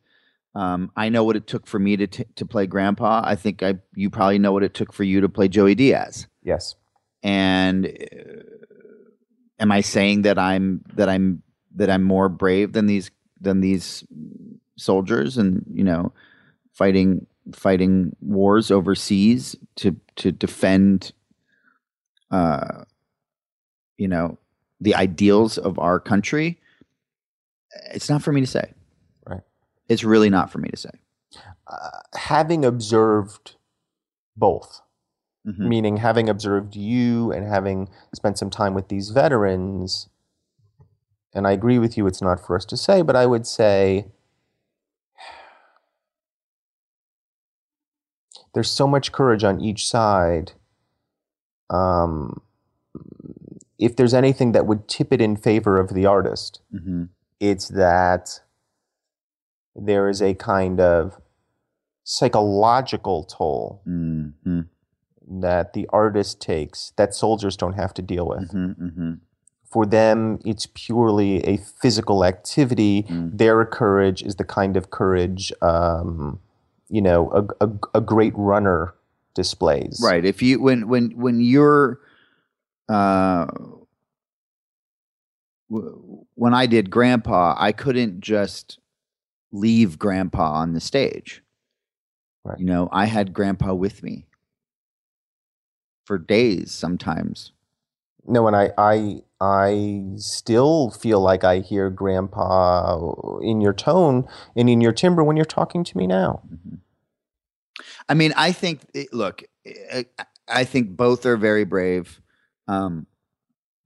Um, 0.55 0.91
I 0.97 1.09
know 1.11 1.25
what 1.25 1.37
it 1.37 1.47
took 1.47 1.67
for 1.67 1.79
me 1.79 1.97
to 1.97 2.07
t- 2.07 2.25
to 2.37 2.47
play 2.47 2.67
Grandpa. 2.67 3.21
I 3.25 3.35
think 3.35 3.62
I 3.62 3.75
you 3.95 4.11
probably 4.11 4.39
know 4.39 4.53
what 4.53 4.62
it 4.62 4.75
took 4.75 4.93
for 4.93 5.03
you 5.05 5.21
to 5.21 5.29
play 5.29 5.49
Joey 5.49 5.75
Diaz. 5.75 6.27
yes. 6.43 6.77
And 7.23 7.87
uh, 7.87 8.43
am 9.59 9.73
i 9.73 9.81
saying 9.81 10.23
that 10.23 10.39
i'm 10.39 10.83
that 10.95 11.09
i'm 11.09 11.43
that 11.75 11.91
i'm 11.91 12.03
more 12.03 12.29
brave 12.29 12.73
than 12.73 12.87
these 12.87 13.11
than 13.41 13.61
these 13.61 14.05
soldiers 14.77 15.39
and 15.39 15.65
you 15.73 15.85
know 15.85 16.13
fighting 16.73 17.27
fighting 17.53 18.15
wars 18.21 18.71
overseas 18.71 19.57
to 19.77 19.97
to 20.17 20.33
defend 20.33 21.13
uh 22.31 22.83
you 23.97 24.09
know 24.09 24.39
the 24.81 24.95
ideals 24.95 25.59
of 25.59 25.79
our 25.79 26.01
country? 26.01 26.61
It's 27.93 28.09
not 28.09 28.23
for 28.23 28.33
me 28.33 28.41
to 28.41 28.47
say. 28.47 28.73
Right. 29.27 29.43
it's 29.89 30.05
really 30.05 30.31
not 30.31 30.51
for 30.51 30.59
me 30.59 30.69
to 30.69 30.77
say. 30.77 30.91
Uh, 31.67 32.01
having 32.15 32.65
observed 32.65 33.57
both, 34.37 34.81
Mhm. 35.47 35.59
meaning 35.69 35.97
having 35.99 36.29
observed 36.29 36.75
you 36.75 37.31
and 37.33 37.47
having 37.47 37.89
spent 38.15 38.39
some 38.39 38.51
time 38.51 38.75
with 38.75 38.89
these 38.89 39.11
veterans 39.11 40.09
and 41.35 41.47
I 41.47 41.53
agree 41.53 41.79
with 41.79 41.99
you, 41.99 42.07
it's 42.07 42.23
not 42.23 42.41
for 42.41 42.57
us 42.57 42.65
to 42.65 42.79
say, 42.79 43.03
but 43.03 43.15
I 43.15 43.27
would 43.27 43.47
say 43.47 44.07
there's 48.55 48.71
so 48.71 48.87
much 48.87 49.13
courage 49.13 49.45
on 49.45 49.61
each 49.61 49.87
side. 49.87 50.53
Um, 51.69 52.41
if 53.79 53.97
there's 53.97 54.15
anything 54.15 54.53
that 54.53 54.67
would 54.67 54.89
tip 54.89 55.13
it 55.13 55.21
in 55.21 55.37
favor 55.37 55.79
of 55.79 55.93
the 55.93 56.07
artist, 56.07 56.61
Mm-hmm. 56.75 57.05
it's 57.41 57.69
that 57.69 58.41
there 59.75 60.09
is 60.09 60.23
a 60.23 60.35
kind 60.35 60.81
of 60.81 61.21
psychological 62.05 63.25
toll 63.25 63.83
Mm-hmm. 63.87 64.61
That 65.29 65.73
the 65.73 65.89
artist 65.93 66.41
takes 66.41 66.93
that 66.97 67.15
soldiers 67.15 67.57
don't 67.57 67.75
have 67.75 67.93
to 67.95 68.03
deal 68.03 68.27
with. 68.27 68.53
Mm-hmm. 68.53 68.85
Mm-hmm. 68.87 69.12
For 69.65 69.85
them, 69.85 70.39
it's 70.45 70.67
purely 70.75 71.45
a 71.45 71.57
physical 71.57 72.25
activity. 72.25 73.03
Mm. 73.05 73.37
Their 73.37 73.65
courage 73.67 74.23
is 74.23 74.37
the 74.37 74.45
kind 74.45 74.77
of 74.77 74.91
courage, 74.91 75.53
um, 75.61 76.39
you 76.89 77.03
know, 77.03 77.31
a, 77.33 77.67
a, 77.67 77.71
a 77.97 78.01
great 78.01 78.33
runner 78.37 78.95
displays. 79.35 80.01
Right. 80.03 80.25
If 80.25 80.41
you 80.41 80.61
when 80.62 80.89
when 80.89 81.11
when 81.11 81.41
you're 81.41 82.01
uh 82.89 83.47
w- 85.69 86.25
when 86.35 86.55
I 86.55 86.67
did 86.67 86.91
grandpa, 86.91 87.55
I 87.59 87.73
couldn't 87.73 88.21
just 88.21 88.79
leave 89.53 89.99
grandpa 89.99 90.53
on 90.53 90.73
the 90.73 90.81
stage. 90.81 91.43
Right. 92.45 92.59
You 92.59 92.67
know, 92.67 92.89
I 92.93 93.07
had 93.07 93.33
grandpa 93.33 93.75
with 93.75 94.03
me 94.03 94.26
for 96.07 96.16
days 96.19 96.73
sometimes. 96.73 97.53
No, 98.27 98.47
and 98.47 98.57
I, 98.57 98.71
I, 98.79 99.23
I 99.40 100.03
still 100.16 100.90
feel 100.90 101.21
like 101.21 101.45
I 101.45 101.59
hear 101.61 101.90
Grandpa 101.90 103.38
in 103.40 103.61
your 103.61 103.75
tone 103.75 104.27
and 104.57 104.71
in 104.71 104.81
your 104.81 104.92
timbre 104.92 105.23
when 105.23 105.37
you're 105.37 105.45
talking 105.45 105.85
to 105.85 105.97
me 105.99 106.07
now. 106.07 106.42
Mm-hmm. 106.49 106.77
I 108.09 108.14
mean, 108.14 108.33
I 108.37 108.53
think 108.53 108.81
eh, 108.95 109.05
look, 109.12 109.42
eh, 109.66 110.05
I, 110.19 110.25
I 110.49 110.64
think 110.64 110.97
both 110.97 111.27
are 111.27 111.37
very 111.37 111.64
brave. 111.64 112.21
Um 112.69 113.07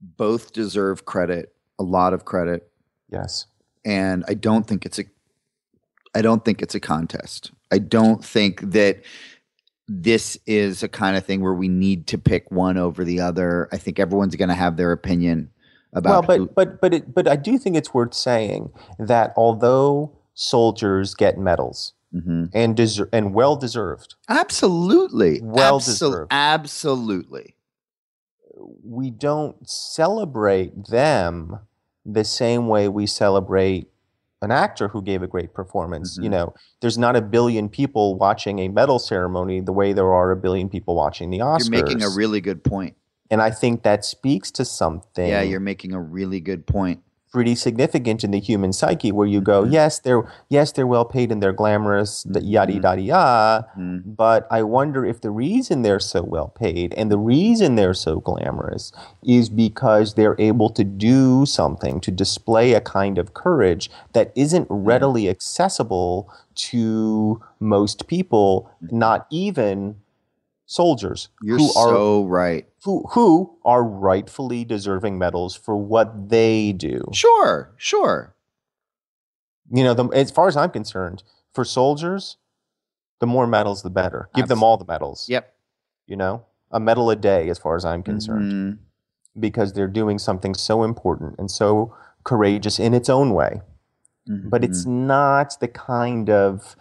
both 0.02 0.52
deserve 0.54 1.04
credit, 1.04 1.52
a 1.78 1.82
lot 1.82 2.14
of 2.14 2.24
credit. 2.24 2.70
Yes. 3.10 3.46
and 3.84 4.24
I 4.28 4.34
don't 4.34 4.66
think 4.66 4.86
it's 4.86 4.98
a 4.98 5.04
I 6.14 6.22
don't 6.22 6.44
think 6.44 6.62
it's 6.62 6.74
a 6.74 6.80
contest. 6.80 7.52
I 7.70 7.78
don't 7.78 8.24
think 8.24 8.60
that 8.72 9.02
this 9.92 10.38
is 10.46 10.84
a 10.84 10.88
kind 10.88 11.16
of 11.16 11.26
thing 11.26 11.40
where 11.40 11.52
we 11.52 11.66
need 11.68 12.06
to 12.06 12.16
pick 12.18 12.48
one 12.52 12.78
over 12.78 13.02
the 13.02 13.18
other. 13.20 13.68
I 13.72 13.76
think 13.76 13.98
everyone's 13.98 14.36
going 14.36 14.48
to 14.48 14.54
have 14.54 14.76
their 14.76 14.92
opinion 14.92 15.50
about. 15.92 16.10
Well, 16.10 16.22
but 16.22 16.38
who, 16.38 16.46
but 16.54 16.80
but 16.80 16.94
it, 16.94 17.12
but 17.12 17.26
I 17.26 17.34
do 17.34 17.58
think 17.58 17.76
it's 17.76 17.92
worth 17.92 18.14
saying 18.14 18.70
that 19.00 19.32
although 19.36 20.12
soldiers 20.34 21.14
get 21.16 21.38
medals 21.38 21.92
Mhm. 22.14 22.50
and 22.54 22.76
deser- 22.76 23.08
and 23.12 23.34
well 23.34 23.56
deserved, 23.56 24.14
absolutely 24.28 25.40
Well 25.42 25.80
Absol- 25.80 25.84
deserved. 25.86 26.28
absolutely 26.32 27.56
we 28.84 29.10
don't 29.10 29.68
celebrate 29.68 30.86
them 30.88 31.58
the 32.06 32.24
same 32.24 32.68
way 32.68 32.88
we 32.88 33.06
celebrate 33.06 33.89
an 34.42 34.50
actor 34.50 34.88
who 34.88 35.02
gave 35.02 35.22
a 35.22 35.26
great 35.26 35.52
performance. 35.54 36.16
You 36.20 36.28
Mhm. 36.28 36.32
know, 36.32 36.54
there's 36.80 36.96
not 36.98 37.14
a 37.16 37.20
billion 37.22 37.68
people 37.68 38.16
watching 38.16 38.58
a 38.58 38.68
medal 38.68 38.98
ceremony 38.98 39.60
the 39.60 39.72
way 39.72 39.92
there 39.92 40.12
are 40.12 40.30
a 40.30 40.36
billion 40.36 40.68
people 40.68 40.94
watching 40.94 41.30
the 41.30 41.38
Oscars. 41.40 41.64
you're 41.70 41.82
making 41.82 42.02
a 42.02 42.08
really 42.08 42.40
good 42.40 42.64
point. 42.64 42.94
and 43.32 43.40
I 43.40 43.50
think 43.50 43.84
that 43.84 44.04
speaks 44.04 44.50
to 44.52 44.64
something. 44.64 45.28
Yeah, 45.28 45.42
you're 45.42 45.60
making 45.60 45.92
a 45.94 46.00
really 46.00 46.40
good 46.40 46.66
point. 46.66 47.00
Pretty 47.30 47.54
significant 47.54 48.24
in 48.24 48.30
the 48.32 48.40
human 48.40 48.72
psyche 48.72 49.12
where 49.12 49.26
you 49.26 49.40
go, 49.40 49.64
Mhm. 49.64 49.72
yes, 49.72 49.98
they're 50.00 50.24
yes, 50.48 50.72
they're 50.72 50.86
well 50.86 51.04
paid 51.04 51.30
and 51.30 51.42
they're 51.42 51.52
glamorous, 51.52 52.26
yada 52.26 52.72
yada 52.72 53.00
yada. 53.00 53.66
But 54.04 54.46
I 54.50 54.62
wonder 54.62 55.04
if 55.04 55.20
the 55.20 55.30
reason 55.30 55.82
they're 55.82 56.00
so 56.00 56.22
well 56.22 56.48
paid 56.48 56.92
and 56.94 57.10
the 57.10 57.18
reason 57.18 57.76
they're 57.76 57.94
so 57.94 58.20
glamorous 58.20 58.92
is 59.22 59.48
because 59.48 60.14
they're 60.14 60.36
able 60.38 60.70
to 60.70 60.84
do 60.84 61.46
something 61.46 62.00
to 62.00 62.10
display 62.10 62.74
a 62.74 62.80
kind 62.80 63.18
of 63.18 63.34
courage 63.34 63.90
that 64.12 64.32
isn't 64.34 64.68
mm-hmm. 64.68 64.84
readily 64.84 65.28
accessible 65.28 66.28
to 66.54 67.40
most 67.60 68.06
people, 68.06 68.70
mm-hmm. 68.84 68.98
not 68.98 69.26
even 69.30 69.96
soldiers 70.70 71.28
You're 71.42 71.58
who 71.58 71.66
are 71.70 71.88
so 71.88 72.24
right. 72.26 72.64
who, 72.84 73.04
who 73.10 73.58
are 73.64 73.82
rightfully 73.82 74.64
deserving 74.64 75.18
medals 75.18 75.56
for 75.56 75.76
what 75.76 76.28
they 76.28 76.72
do. 76.72 77.02
Sure, 77.12 77.72
sure. 77.76 78.36
You 79.72 79.82
know, 79.82 79.94
the, 79.94 80.06
as 80.08 80.30
far 80.30 80.46
as 80.46 80.56
I'm 80.56 80.70
concerned, 80.70 81.24
for 81.52 81.64
soldiers, 81.64 82.36
the 83.18 83.26
more 83.26 83.48
medals, 83.48 83.82
the 83.82 83.90
better. 83.90 84.28
Give 84.34 84.46
them 84.46 84.62
all 84.62 84.76
the 84.76 84.84
medals. 84.84 85.26
Yep. 85.28 85.52
You 86.06 86.16
know, 86.16 86.44
a 86.70 86.78
medal 86.78 87.10
a 87.10 87.16
day, 87.16 87.48
as 87.48 87.58
far 87.58 87.74
as 87.74 87.84
I'm 87.84 88.02
concerned, 88.04 88.52
Mhm. 88.52 88.78
because 89.40 89.72
they're 89.72 89.88
doing 89.88 90.18
something 90.20 90.54
so 90.54 90.84
important 90.84 91.34
and 91.38 91.50
so 91.50 91.92
courageous 92.22 92.78
in 92.78 92.94
its 92.94 93.08
own 93.08 93.34
way. 93.34 93.60
But 94.26 94.62
it's 94.62 94.84
Mhm. 94.84 95.06
not 95.06 95.56
the 95.58 95.66
kind 95.66 96.30
of 96.30 96.76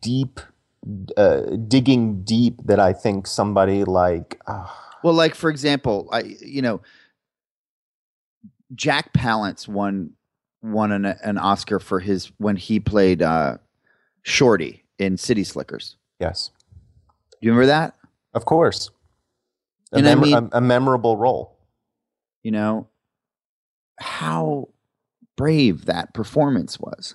deep, 0.00 0.40
uh, 1.16 1.40
digging 1.68 2.22
deep 2.24 2.54
that 2.64 2.78
I 2.80 2.92
think 2.92 3.26
somebody 3.26 3.84
like. 3.84 4.40
Uh, 4.46 4.66
Well, 5.02 5.14
like 5.14 5.34
for 5.34 5.50
example, 5.50 6.08
I 6.12 6.20
you 6.40 6.62
know, 6.62 6.80
Jack 8.74 9.12
Palance 9.12 9.68
won 9.68 10.10
won 10.62 10.90
an, 10.92 11.04
an 11.04 11.38
Oscar 11.38 11.78
for 11.78 12.00
his 12.00 12.32
when 12.38 12.56
he 12.56 12.80
played 12.80 13.22
uh, 13.22 13.58
Shorty 14.22 14.84
in 14.98 15.16
City 15.16 15.44
Slickers. 15.44 15.96
yes, 16.18 16.50
Do 17.32 17.38
you 17.42 17.50
remember 17.52 17.66
that? 17.66 17.94
of 18.34 18.44
course. 18.44 18.90
A, 19.92 19.98
And 19.98 20.08
I 20.08 20.14
mean- 20.14 20.34
a, 20.52 20.58
a 20.58 20.60
memorable 20.60 21.16
role. 21.16 21.56
You 22.42 22.52
know 22.52 22.88
how 24.00 24.68
brave 25.36 25.84
that 25.86 26.12
performance 26.14 26.78
was. 26.80 27.14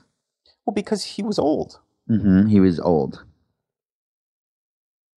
Well, 0.65 0.73
because 0.73 1.03
he 1.03 1.23
was 1.23 1.37
old. 1.39 1.79
Mm-hmm. 2.09 2.47
He 2.47 2.59
was 2.59 2.79
old. 2.79 3.23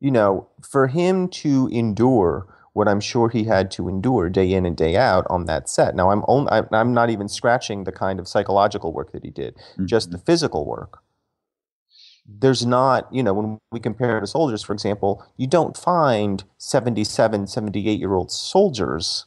You 0.05 0.11
know, 0.11 0.47
for 0.61 0.87
him 0.87 1.29
to 1.29 1.67
endure 1.73 2.47
what 2.75 2.89
I'm 2.89 3.01
sure 3.01 3.31
he 3.31 3.45
had 3.45 3.71
to 3.71 3.89
endure 3.89 4.29
day 4.29 4.53
in 4.53 4.67
and 4.67 4.77
day 4.77 4.97
out 4.97 5.27
on 5.31 5.47
that 5.47 5.67
set. 5.67 5.97
Now, 5.97 6.11
I'm 6.11 6.23
only, 6.29 6.51
I'm 6.73 6.93
not 6.93 7.09
even 7.09 7.27
scratching 7.27 7.85
the 7.85 7.93
kind 7.93 8.21
of 8.21 8.29
psychological 8.29 8.93
work 8.93 9.13
that 9.13 9.25
he 9.25 9.31
did, 9.31 9.57
just 9.87 10.11
the 10.11 10.19
mm-hmm. 10.19 10.27
physical 10.27 10.67
work. 10.67 10.99
There's 12.27 12.67
not, 12.67 13.09
you 13.11 13.23
know, 13.23 13.33
when 13.33 13.59
we 13.73 13.81
compare 13.81 14.21
to 14.21 14.27
soldiers, 14.27 14.63
for 14.63 14.75
example, 14.75 15.25
you 15.39 15.47
don't 15.47 15.75
find 15.75 16.45
77, 16.59 17.47
78 17.47 17.99
year 17.99 18.13
old 18.13 18.31
soldiers 18.31 19.25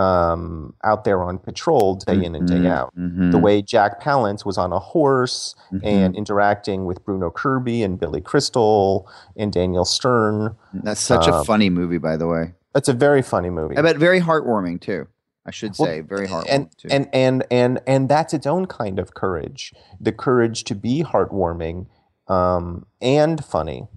um, 0.00 0.74
out 0.84 1.04
there 1.04 1.22
on 1.22 1.38
patrol 1.38 1.96
day 1.96 2.24
in 2.24 2.34
and 2.34 2.48
day 2.48 2.66
out. 2.66 2.94
Mhm. 2.96 3.30
The 3.32 3.38
way 3.38 3.60
Jack 3.60 4.00
Palance 4.02 4.44
was 4.44 4.56
on 4.56 4.72
a 4.72 4.78
horse 4.78 5.54
Mhm. 5.72 5.80
and 5.84 6.16
interacting 6.16 6.86
with 6.86 7.04
Bruno 7.04 7.30
Kirby 7.30 7.82
and 7.82 7.98
Billy 8.00 8.20
Crystal 8.20 9.06
and 9.36 9.52
Daniel 9.52 9.84
Stern. 9.84 10.56
that's 10.72 11.00
such 11.00 11.26
a 11.26 11.34
um, 11.34 11.44
funny 11.44 11.68
movie, 11.70 11.98
by 11.98 12.16
the 12.16 12.26
way. 12.26 12.54
It's 12.74 12.88
a 12.88 12.92
very 12.94 13.22
funny 13.22 13.50
movie. 13.50 13.76
I 13.76 13.82
bet 13.82 13.96
very 13.98 14.20
heartwarming 14.20 14.80
too. 14.80 15.06
I 15.44 15.50
should 15.50 15.74
Well, 15.78 15.88
say 15.88 16.00
very 16.00 16.26
heartwarming 16.28 16.46
and, 16.50 16.78
too. 16.78 16.88
and 16.90 17.08
and 17.12 17.44
and 17.50 17.80
and 17.86 18.08
that's 18.08 18.32
its 18.32 18.46
own 18.46 18.66
kind 18.66 18.98
of 18.98 19.14
courage. 19.14 19.74
The 20.00 20.12
courage 20.12 20.64
to 20.64 20.74
be 20.74 21.02
heartwarming 21.02 21.86
um, 22.28 22.86
and 23.02 23.44
funny. 23.44 23.88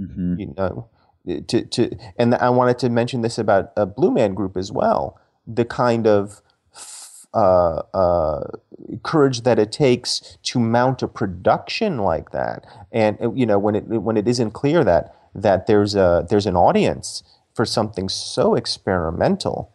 Mhm. 0.00 0.38
You 0.40 0.54
know, 0.56 0.86
to 1.48 1.60
to 1.66 1.90
and 2.18 2.34
I 2.36 2.48
wanted 2.50 2.78
to 2.78 2.88
mention 2.88 3.20
this 3.22 3.38
about 3.38 3.72
a 3.76 3.84
Blue 3.86 4.10
Man 4.10 4.34
Group 4.34 4.56
as 4.56 4.72
well. 4.72 5.18
The 5.46 5.64
kind 5.64 6.06
of 6.06 6.42
uh, 7.34 7.82
uh, 7.92 8.44
courage 9.02 9.42
that 9.42 9.58
it 9.58 9.70
takes 9.70 10.38
to 10.42 10.58
mount 10.58 11.02
a 11.02 11.08
production 11.08 11.98
like 11.98 12.30
that, 12.30 12.64
and 12.92 13.20
uh, 13.20 13.32
you 13.32 13.44
know 13.44 13.58
when 13.58 13.74
it 13.74 13.84
when 13.86 14.16
it 14.16 14.26
isn't 14.26 14.52
clear 14.52 14.82
that 14.84 15.14
that 15.34 15.66
there's 15.66 15.94
a 15.94 16.26
there's 16.30 16.46
an 16.46 16.56
audience 16.56 17.22
for 17.54 17.66
something 17.66 18.08
so 18.08 18.54
experimental. 18.54 19.70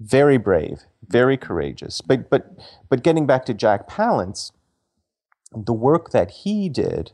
Very 0.00 0.36
brave, 0.36 0.82
very 1.06 1.36
courageous. 1.36 2.00
But 2.00 2.28
but 2.28 2.58
but 2.88 3.04
getting 3.04 3.24
back 3.24 3.44
to 3.46 3.54
Jack 3.54 3.88
Palance, 3.88 4.50
the 5.54 5.72
work 5.72 6.10
that 6.10 6.30
he 6.42 6.68
did 6.68 7.12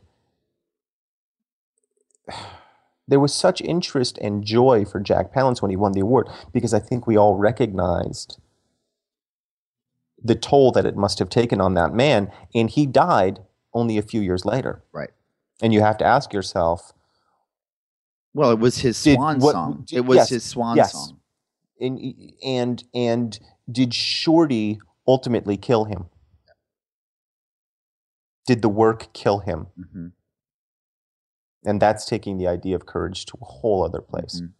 there 3.09 3.19
was 3.19 3.33
such 3.33 3.59
interest 3.61 4.17
and 4.19 4.43
joy 4.45 4.85
for 4.85 4.99
Jack 4.99 5.33
Palance 5.33 5.61
when 5.61 5.71
he 5.71 5.77
won 5.77 5.93
the 5.93 5.99
award 6.01 6.27
because 6.53 6.73
I 6.73 6.79
think 6.79 7.07
we 7.07 7.17
all 7.17 7.35
recognized 7.35 8.39
the 10.21 10.35
toll 10.35 10.71
that 10.73 10.85
it 10.85 10.95
must 10.95 11.17
have 11.19 11.29
taken 11.29 11.59
on 11.59 11.73
that 11.73 11.93
man. 11.93 12.31
And 12.53 12.69
he 12.69 12.85
died 12.85 13.39
only 13.73 13.97
a 13.97 14.01
few 14.01 14.21
years 14.21 14.45
later. 14.45 14.83
Right. 14.91 15.09
And 15.61 15.73
you 15.73 15.81
have 15.81 15.97
to 15.99 16.05
ask 16.05 16.33
yourself, 16.33 16.93
Well, 18.33 18.51
it 18.51 18.59
was 18.59 18.79
his 18.79 19.01
Did- 19.01 19.15
swan 19.15 19.39
what- 19.39 19.53
song. 19.53 19.83
did- 19.87 19.97
It 19.97 20.05
was 20.05 20.17
yes, 20.17 20.29
his 20.29 20.43
swan 20.43 20.77
yes. 20.77 20.91
song. 20.93 21.19
and 21.81 21.99
and 22.45 22.83
and 22.93 23.39
did 23.71 23.93
Shorty 23.93 24.79
ultimately 25.07 25.57
kill 25.57 25.85
him? 25.85 26.09
Did 28.45 28.61
the 28.61 28.69
work 28.69 29.11
kill 29.13 29.39
him? 29.39 29.67
hmm 29.93 30.07
And 31.65 31.81
that's 31.81 32.05
taking 32.05 32.37
the 32.37 32.47
idea 32.47 32.75
of 32.75 32.85
courage 32.85 33.25
to 33.27 33.37
a 33.41 33.45
whole 33.45 33.83
other 33.83 34.01
place. 34.01 34.41
Mhm. 34.41 34.51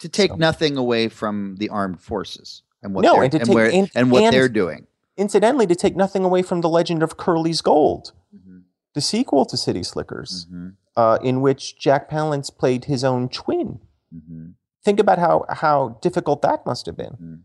To 0.00 0.08
take 0.08 0.30
So- 0.32 0.36
nothing 0.36 0.76
away 0.76 1.08
from 1.08 1.56
the 1.58 1.68
armed 1.68 2.00
forces 2.00 2.62
and 2.82 2.94
what 2.94 3.02
No, 3.02 3.14
they're, 3.14 3.22
and 3.22 3.32
to 3.32 3.38
and, 3.38 3.46
take- 3.46 3.54
where, 3.54 3.70
and- 3.72 3.90
and 3.94 4.10
what 4.10 4.22
and- 4.24 4.34
they're 4.34 4.48
doing. 4.48 4.86
Incidentally, 5.16 5.66
to 5.68 5.76
take 5.76 5.94
nothing 5.94 6.24
away 6.24 6.42
from 6.42 6.60
the 6.60 6.68
legend 6.68 7.02
of 7.02 7.16
Curly's 7.16 7.60
Gold, 7.60 8.12
Mhm. 8.34 8.62
the 8.94 9.00
sequel 9.00 9.44
to 9.46 9.56
City 9.56 9.84
Slickers, 9.84 10.46
Mhm. 10.52 10.74
uh, 10.96 11.18
in 11.22 11.40
which 11.40 11.78
Jack 11.78 12.10
Palance 12.10 12.50
played 12.56 12.86
his 12.86 13.04
own 13.04 13.28
twin. 13.28 13.78
Mhm. 14.12 14.54
Think 14.82 14.98
about 14.98 15.18
how 15.20 15.46
how 15.48 15.98
difficult 16.02 16.42
that 16.42 16.66
must 16.66 16.86
have 16.86 16.96
been. 16.96 17.16
Mhm. 17.22 17.40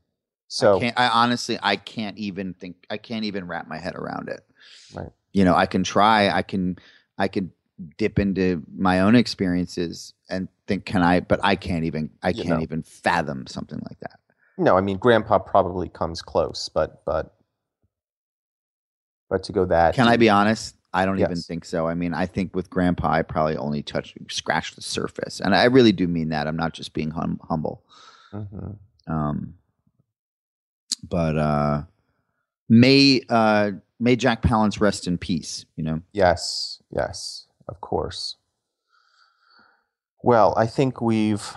So 0.48 0.78
I, 0.78 0.80
can't, 0.80 1.00
I 1.00 1.10
honestly, 1.10 1.60
I 1.62 1.76
can't 1.76 2.18
even 2.18 2.56
think. 2.56 2.88
I 2.90 2.98
can't 2.98 3.24
even 3.24 3.46
wrap 3.46 3.68
my 3.68 3.78
head 3.78 3.96
around 3.96 4.30
it. 4.30 4.42
Right. 4.96 5.12
You 5.32 5.46
know, 5.46 5.54
I 5.56 5.68
can 5.68 5.84
try. 5.84 6.30
I 6.30 6.42
can. 6.42 6.78
I 7.20 7.28
can 7.28 7.52
dip 7.98 8.20
into 8.20 8.64
my 8.76 9.00
own 9.02 9.16
experiences 9.16 10.14
and 10.30 10.48
think, 10.68 10.86
can 10.86 11.02
I? 11.02 11.20
But 11.22 11.40
I 11.44 11.56
can't 11.56 11.86
even. 11.86 12.10
I 12.24 12.30
You 12.30 12.44
can't 12.44 12.58
know. 12.60 12.62
even 12.64 12.84
fathom 12.84 13.48
something 13.48 13.80
like 13.90 14.00
that. 14.02 14.20
no, 14.58 14.78
I 14.78 14.82
mean 14.82 14.98
Grandpa 14.98 15.40
probably 15.40 15.90
comes 15.90 16.22
close, 16.22 16.70
but 16.70 17.04
but 17.06 17.36
but 19.30 19.44
to 19.44 19.52
go 19.52 19.66
that 19.66 19.96
Can 19.96 20.08
I 20.08 20.18
be 20.18 20.30
honest? 20.30 20.76
I 20.92 21.06
don't 21.06 21.20
even 21.20 21.36
think 21.38 21.66
so. 21.66 21.88
I 21.88 21.94
mean, 21.94 22.16
I 22.16 22.26
think 22.26 22.56
with 22.56 22.70
Grandpa, 22.72 23.12
I 23.12 23.22
probably 23.22 23.56
only 23.58 23.84
touched, 23.84 24.18
scratched 24.32 24.76
the 24.76 24.82
surface, 24.82 25.40
and 25.40 25.54
I 25.54 25.66
really 25.66 25.92
do 25.92 26.08
mean 26.08 26.30
that. 26.30 26.48
I'm 26.48 26.58
not 26.58 26.74
just 26.74 26.94
being 26.94 27.12
hum- 27.12 27.40
humble. 27.48 27.84
Mhm. 28.34 28.76
Um, 29.06 29.54
but 31.08 31.38
uh, 31.38 31.84
may 32.70 33.22
uh, 33.30 33.72
may 34.00 34.16
Jack 34.16 34.42
Palance 34.42 34.82
rest 34.82 35.06
in 35.08 35.20
peace. 35.20 35.66
You 35.76 35.84
know. 35.84 36.02
Yes, 36.12 36.82
yes, 36.92 37.46
of 37.70 37.80
course. 37.82 38.36
Well, 40.24 40.54
I 40.58 40.66
think 40.68 41.00
we've 41.02 41.56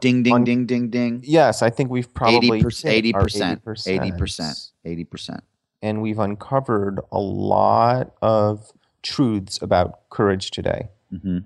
Ding 0.00 0.22
ding 0.24 0.34
Un- 0.34 0.44
ding 0.44 0.66
ding 0.66 0.90
ding. 0.90 1.20
yes, 1.24 1.62
I 1.62 1.70
think 1.70 1.88
we've 1.90 2.12
probably 2.14 2.60
hit 2.60 2.84
Eighty 2.84 3.14
our 3.14 3.22
percent. 3.22 3.62
Eighty 3.86 4.10
percent. 4.12 4.56
80%. 4.58 4.70
Eighty 4.84 5.04
percent. 5.04 5.44
and 5.82 6.02
we've 6.02 6.18
uncovered 6.18 6.98
a 7.12 7.18
lot 7.20 8.12
of 8.22 8.72
truths 9.02 9.60
about 9.62 10.08
courage 10.10 10.50
today. 10.50 10.88
hmm 11.10 11.38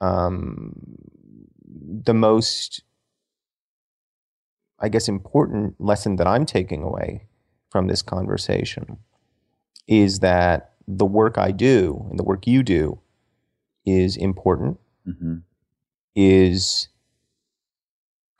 Um, 0.00 0.74
the 2.04 2.14
most, 2.14 2.82
I 4.78 4.88
guess, 4.88 5.08
important 5.08 5.78
lesson 5.80 6.16
that 6.16 6.26
I'm 6.26 6.46
taking 6.46 6.82
away 6.82 7.26
from 7.70 7.86
this 7.88 8.02
conversation 8.02 8.98
is 9.86 10.20
that 10.20 10.71
the 10.88 11.04
work 11.06 11.38
I 11.38 11.50
do 11.52 12.06
and 12.10 12.18
the 12.18 12.24
work 12.24 12.46
you 12.46 12.62
do 12.62 13.00
is 13.86 14.16
important, 14.16 14.78
hmm 15.04 15.36
is 16.14 16.88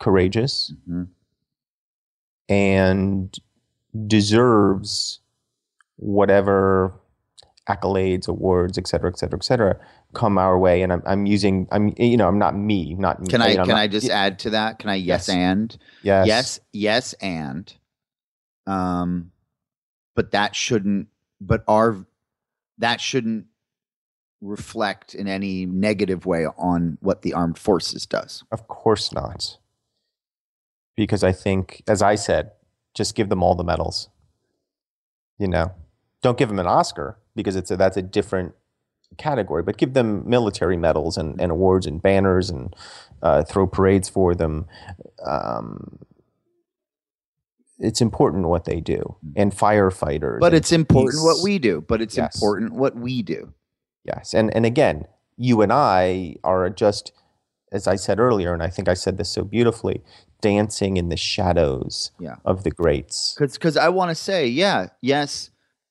courageous, 0.01 0.73
hmm 0.87 1.05
and 2.49 3.35
deserves 4.07 5.21
whatever 5.97 6.93
accolades, 7.69 8.29
awards, 8.29 8.77
et 8.77 8.87
cetera, 8.87 9.09
et 9.11 9.19
cetera, 9.19 9.39
et 9.39 9.45
cetera, 9.45 9.79
come 10.15 10.37
our 10.37 10.59
way. 10.59 10.83
And 10.83 10.93
I'm, 10.93 11.03
I'm 11.07 11.27
using, 11.27 11.67
I'm, 11.71 11.95
you 11.97 12.17
know, 12.17 12.27
I'm 12.29 12.39
not 12.39 12.57
me, 12.57 12.95
not 12.95 13.27
Can 13.29 13.41
I 13.41 13.51
you 13.53 13.57
know, 13.59 13.63
can 13.65 13.71
not- 13.75 13.81
I 13.81 13.87
just 13.89 14.11
add 14.11 14.39
to 14.41 14.51
that? 14.51 14.79
Can 14.81 14.91
I 14.91 14.97
yes, 14.97 15.29
Yes. 15.29 15.29
and 15.29 15.79
yes, 16.03 16.27
yes 16.27 16.61
yes 16.73 17.13
and 17.15 17.73
um, 18.67 19.31
but 20.15 20.33
that 20.33 20.55
shouldn't. 20.55 21.09
But 21.41 21.65
our 21.69 22.05
that 22.79 23.01
shouldn't 23.01 23.47
reflect 24.41 25.15
in 25.15 25.29
any 25.29 25.67
negative 25.67 26.27
way 26.27 26.47
on 26.47 26.99
what 27.01 27.23
the 27.23 27.33
armed 27.33 27.59
forces 27.59 28.07
does. 28.07 28.43
Of 28.51 28.67
course 28.69 29.13
not. 29.13 29.59
Because 30.97 31.23
I 31.23 31.33
think, 31.33 31.83
as 31.87 32.03
I 32.03 32.17
said, 32.17 32.51
just 32.95 33.15
give 33.15 33.29
them 33.29 33.43
all 33.43 33.55
the 33.55 33.65
medals. 33.65 34.09
You 35.39 35.49
know, 35.49 35.73
don't 36.23 36.37
give 36.37 36.49
them 36.49 36.59
an 36.59 36.67
Oscar 36.67 37.19
because 37.35 37.57
it's 37.57 37.71
a, 37.71 37.77
that's 37.77 37.97
a 37.97 38.03
different 38.03 38.55
category, 39.17 39.63
but 39.63 39.77
give 39.77 39.95
them 39.95 40.29
military 40.29 40.77
medals 40.77 41.17
and, 41.17 41.41
and 41.41 41.53
awards 41.53 41.87
and 41.87 42.03
banners 42.03 42.51
and 42.51 42.75
uh, 43.23 43.43
throw 43.45 43.67
parades 43.67 44.09
for 44.09 44.35
them. 44.35 44.67
Um, 45.25 45.99
it's 47.83 48.01
important 48.01 48.47
what 48.49 48.65
they 48.65 48.81
do, 48.81 49.17
and 49.37 49.53
firefighters. 49.53 50.41
But 50.41 50.47
and 50.53 50.57
it's 50.57 50.73
important 50.73 51.23
what 51.23 51.43
we 51.43 51.59
do. 51.59 51.81
But 51.87 52.01
it's 52.01 52.17
Yes. 52.17 52.35
important 52.37 52.73
what 52.73 52.97
we 52.97 53.23
do. 53.23 53.53
Yes, 54.05 54.33
and 54.35 54.55
and 54.57 54.65
again, 54.65 55.05
you 55.37 55.61
and 55.63 55.73
I 55.73 56.37
are 56.45 56.71
just, 56.71 57.13
as 57.71 57.87
I 57.87 57.97
said 57.97 58.19
earlier, 58.19 58.53
and 58.55 58.63
I 58.63 58.69
think 58.69 58.89
I 58.89 58.95
said 58.95 59.19
this 59.19 59.29
so 59.31 59.45
beautifully, 59.45 60.03
dancing 60.41 60.97
in 60.97 61.09
the 61.09 61.17
shadows 61.17 62.11
Yeah. 62.19 62.37
of 62.45 62.65
the 62.65 62.71
greats. 62.71 63.37
because 63.39 63.77
I 63.77 63.89
want 63.91 64.09
to 64.11 64.15
say, 64.15 64.47
yeah, 64.47 64.89
yes, 65.01 65.51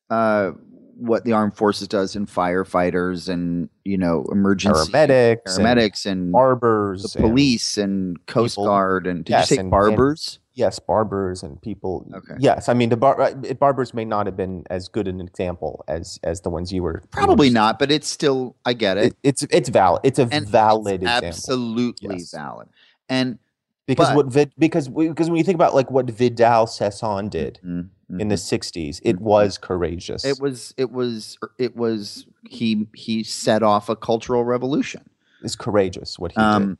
uh, 0.10 0.52
what 0.98 1.24
the 1.24 1.32
armed 1.34 1.56
forces 1.56 1.88
does 1.88 2.16
in 2.16 2.26
firefighters 2.28 3.28
and 3.28 3.70
you 3.86 3.98
know 3.98 4.26
emergency 4.32 4.92
Paramedics, 4.92 5.58
and 5.58 5.66
paramedics 5.66 6.06
and, 6.06 6.32
barbers, 6.32 7.04
the 7.14 7.20
police 7.22 7.78
and 7.78 8.24
Coast 8.28 8.54
people- 8.56 8.66
Guard 8.66 9.08
and 9.08 9.26
did 9.26 9.32
Yes, 9.32 9.50
you 9.52 9.56
say 9.56 9.60
and- 9.62 9.66
and- 9.66 9.72
barbers? 9.72 10.40
Yes, 10.54 10.80
barbers 10.80 11.44
and 11.44 11.62
people. 11.62 12.06
Okay. 12.14 12.36
Yes, 12.40 12.70
I 12.70 12.74
mean 12.74 12.90
the 12.90 12.98
bar, 12.98 13.34
barbers 13.60 13.94
may 13.94 14.06
not 14.06 14.26
have 14.26 14.36
been 14.38 14.64
as 14.70 14.88
good 14.88 15.08
an 15.08 15.22
example 15.22 15.84
as 15.88 16.20
as 16.24 16.42
the 16.42 16.50
ones 16.50 16.72
you 16.72 16.84
were. 16.84 17.04
Probably 17.12 17.48
just- 17.48 17.54
not, 17.56 17.80
but 17.80 17.92
it's 17.92 18.08
still 18.08 18.56
I 18.66 18.74
get 18.74 18.98
it. 18.98 19.06
It, 19.06 19.18
it's 19.24 19.44
it's 19.44 19.70
valid. 19.70 20.02
It's 20.04 20.20
a 20.20 20.28
And 20.32 20.48
valid 20.48 21.02
it's 21.04 21.10
example. 21.12 21.28
absolutely 21.28 22.16
Yes. 22.18 22.32
valid. 22.32 22.68
And 23.10 23.40
because 23.88 24.10
but- 24.10 24.16
what 24.16 24.26
Vid, 24.28 24.52
because 24.58 24.90
we, 24.90 25.08
because 25.10 25.30
when 25.30 25.38
you 25.38 25.44
think 25.44 25.56
about 25.56 25.74
like 25.76 25.90
what 25.92 26.10
Vidal 26.10 26.68
Sassoon 26.68 27.30
did 27.30 27.60
Mm, 27.66 27.90
in 28.20 28.28
the 28.28 28.36
mhm. 28.36 28.40
'60s, 28.40 29.00
it 29.04 29.20
was 29.20 29.58
courageous. 29.58 30.24
it 30.26 30.40
was 30.42 30.74
it 30.78 30.92
was 30.92 31.38
it 31.58 31.76
was 31.76 32.26
he 32.50 32.88
he 32.94 33.24
set 33.24 33.64
off 33.64 33.90
a 33.90 33.96
cultural 33.96 34.44
revolution. 34.46 35.02
It's 35.44 35.56
courageous 35.56 36.20
what 36.20 36.32
he 36.34 36.38
did. 36.38 36.78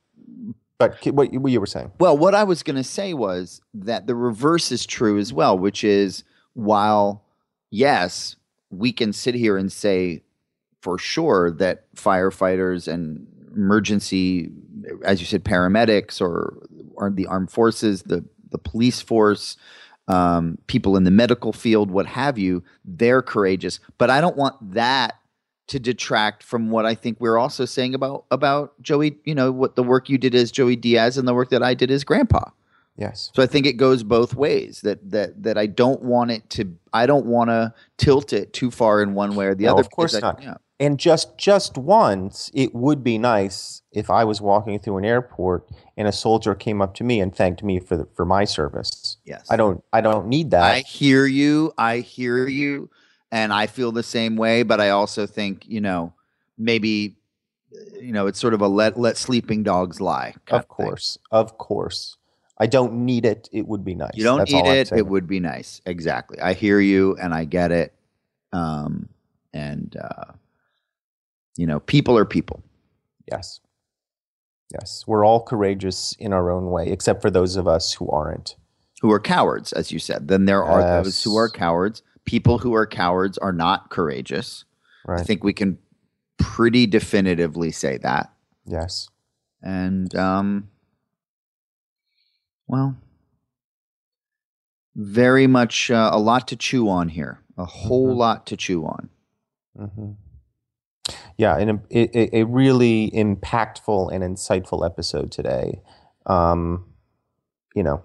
But 0.82 1.14
what 1.14 1.32
you 1.32 1.60
were 1.60 1.66
saying? 1.66 1.92
Well, 2.00 2.18
what 2.18 2.36
I 2.36 2.44
was 2.44 2.64
going 2.64 2.76
to 2.76 2.84
say 2.84 3.14
was 3.14 3.62
that 3.74 4.08
the 4.08 4.16
reverse 4.16 4.72
is 4.72 4.86
true 4.86 5.18
as 5.18 5.32
well, 5.32 5.58
which 5.58 5.84
is 5.84 6.24
while, 6.54 7.24
yes, 7.70 8.36
we 8.70 8.92
can 8.92 9.14
sit 9.14 9.36
here 9.36 9.58
and 9.58 9.72
say 9.72 10.24
for 10.82 10.98
sure 10.98 11.52
that 11.52 11.94
firefighters 11.96 12.88
and 12.92 13.28
emergency, 13.56 14.50
as 15.04 15.20
you 15.20 15.28
said, 15.28 15.44
paramedics 15.44 16.20
or, 16.20 16.58
or 16.96 17.10
the 17.10 17.28
armed 17.28 17.52
forces, 17.52 18.04
the, 18.04 18.26
the 18.50 18.58
police 18.58 19.02
force, 19.02 19.58
um, 20.08 20.58
people 20.68 20.98
in 20.98 21.04
the 21.04 21.12
medical 21.12 21.54
field, 21.54 21.92
what 21.92 22.06
have 22.08 22.38
you, 22.38 22.64
they're 22.84 23.22
courageous. 23.22 23.80
But 23.98 24.10
I 24.10 24.20
don't 24.20 24.36
want 24.36 24.74
that 24.74 25.21
to 25.72 25.80
detract 25.80 26.44
from 26.44 26.70
what 26.70 26.86
I 26.86 26.94
think 26.96 27.20
we're 27.20 27.38
also 27.38 27.66
saying 27.66 27.96
about 27.96 28.26
about 28.30 28.80
Joey, 28.82 29.18
you 29.26 29.34
know, 29.34 29.52
what 29.52 29.76
the 29.76 29.84
work 29.84 30.10
you 30.10 30.18
did 30.18 30.36
as 30.36 30.52
Joey 30.52 30.76
Diaz 30.76 31.18
and 31.18 31.28
the 31.28 31.34
work 31.34 31.50
that 31.50 31.64
I 31.64 31.74
did 31.74 31.90
as 31.92 32.04
grandpa. 32.04 32.50
Yes. 32.98 33.32
So 33.34 33.42
I 33.42 33.48
think 33.48 33.66
it 33.66 33.74
goes 33.78 34.04
both 34.04 34.36
ways. 34.36 34.82
That 34.82 35.00
that 35.12 35.42
that 35.44 35.58
I 35.58 35.66
don't 35.66 36.02
want 36.04 36.32
it 36.32 36.50
to 36.52 36.76
I 36.94 37.06
don't 37.06 37.26
want 37.26 37.50
to 37.50 37.74
tilt 37.98 38.34
it 38.34 38.52
too 38.54 38.70
far 38.70 39.02
in 39.02 39.14
one 39.14 39.36
way 39.36 39.46
or 39.48 39.56
the 39.56 39.66
No, 39.66 39.72
other. 39.74 39.82
of 39.82 39.90
course 39.92 40.14
I- 40.14 40.20
not. 40.20 40.44
yeah. 40.44 40.56
And 40.80 41.00
just 41.00 41.38
just 41.38 41.78
once, 41.78 42.50
it 42.56 42.74
would 42.74 43.04
be 43.04 43.18
nice 43.20 43.84
if 43.92 44.10
I 44.10 44.24
was 44.24 44.42
walking 44.42 44.80
through 44.80 44.98
an 44.98 45.06
airport 45.06 45.70
and 45.96 46.08
a 46.08 46.12
soldier 46.12 46.56
came 46.56 46.82
up 46.82 46.96
to 46.96 47.04
me 47.04 47.22
and 47.22 47.34
thanked 47.36 47.62
me 47.64 47.80
for 47.80 47.96
the, 47.96 48.08
for 48.16 48.26
my 48.26 48.46
service. 48.46 49.18
Yes. 49.24 49.46
I 49.50 49.58
don't 49.58 49.84
I 49.94 50.02
don't 50.02 50.28
need 50.28 50.50
that. 50.52 50.64
I 50.64 50.80
hear 50.80 51.26
you. 51.28 51.72
I 51.78 52.00
hear 52.00 52.48
you. 52.48 52.90
And 53.32 53.54
I 53.54 53.68
feel 53.68 53.92
the 53.92 54.04
same 54.04 54.36
way, 54.36 54.64
but 54.64 54.82
I 54.82 54.90
also 54.90 55.26
think, 55.26 55.66
you 55.68 55.80
know, 55.82 56.14
maybe 56.58 57.18
you 58.02 58.12
know, 58.12 58.28
it's 58.28 58.40
sort 58.40 58.54
of 58.54 58.62
a 58.62 58.68
let 58.68 59.00
let 59.00 59.18
sleeping 59.18 59.64
dogs 59.64 60.02
lie. 60.02 60.36
of 60.50 60.68
course, 60.68 61.18
of 61.32 61.58
course. 61.58 62.18
I 62.58 62.68
don't 62.68 63.06
need 63.06 63.26
it. 63.26 63.50
It 63.52 63.68
would 63.68 63.84
be 63.84 63.96
nice. 63.96 64.12
You 64.14 64.24
don't 64.24 64.40
That's 64.40 64.52
need 64.52 64.66
it, 64.66 64.92
it 64.92 65.08
would 65.08 65.26
be 65.26 65.40
nice. 65.40 65.82
Exactly. 65.86 66.40
I 66.40 66.54
hear 66.54 66.80
you 66.80 67.18
and 67.20 67.34
I 67.34 67.46
get 67.46 67.72
it. 67.72 67.94
Um 68.54 69.10
and 69.54 69.96
uh 69.98 70.34
you 71.58 71.66
know, 71.66 71.80
people 71.80 72.18
are 72.18 72.26
people. 72.26 72.62
Yes. 73.32 73.62
Yes. 74.74 75.06
We're 75.08 75.26
all 75.26 75.44
courageous 75.44 76.16
in 76.20 76.34
our 76.34 76.52
own 76.52 76.70
way, 76.70 76.88
except 76.88 77.22
for 77.22 77.30
those 77.32 77.56
of 77.56 77.68
us 77.68 77.94
who 77.94 78.10
aren't. 78.10 78.56
who 79.02 79.12
are 79.12 79.20
cowards, 79.20 79.74
as 79.74 79.92
you 79.92 80.00
said. 80.00 80.28
Then 80.28 80.46
there 80.46 80.64
are 80.64 81.04
those 81.04 81.24
who 81.24 81.36
are 81.36 81.50
cowards. 81.50 82.04
People 82.32 82.60
who 82.60 82.74
are 82.74 82.88
cowards 82.88 83.38
are 83.40 83.52
not 83.52 83.90
courageous. 83.90 84.64
I 85.06 85.22
think 85.24 85.44
we 85.44 85.52
can 85.52 85.78
pretty 86.38 86.88
definitively 86.88 87.72
say 87.72 87.98
that. 87.98 88.32
Yes. 88.66 89.10
And 89.62 90.16
um, 90.16 90.70
well, 92.68 92.96
Very 94.96 95.46
much 95.48 95.92
uh, 95.92 96.10
a 96.14 96.20
lot 96.20 96.48
to 96.50 96.56
chew 96.56 96.88
on 96.88 97.10
here. 97.10 97.40
A 97.58 97.66
whole 97.66 98.14
Mhm. 98.14 98.18
lot 98.18 98.48
to 98.48 98.56
chew 98.58 98.86
on. 98.86 99.10
hmm 99.78 100.12
Yeah, 101.38 101.58
and 101.58 101.70
a, 101.92 102.18
a, 102.18 102.40
a 102.42 102.44
really 102.46 103.12
impactful 103.12 104.12
and 104.14 104.24
insightful 104.24 104.86
episode 104.86 105.32
today. 105.34 105.82
Um, 106.26 106.86
you 107.76 107.84
know, 107.84 108.04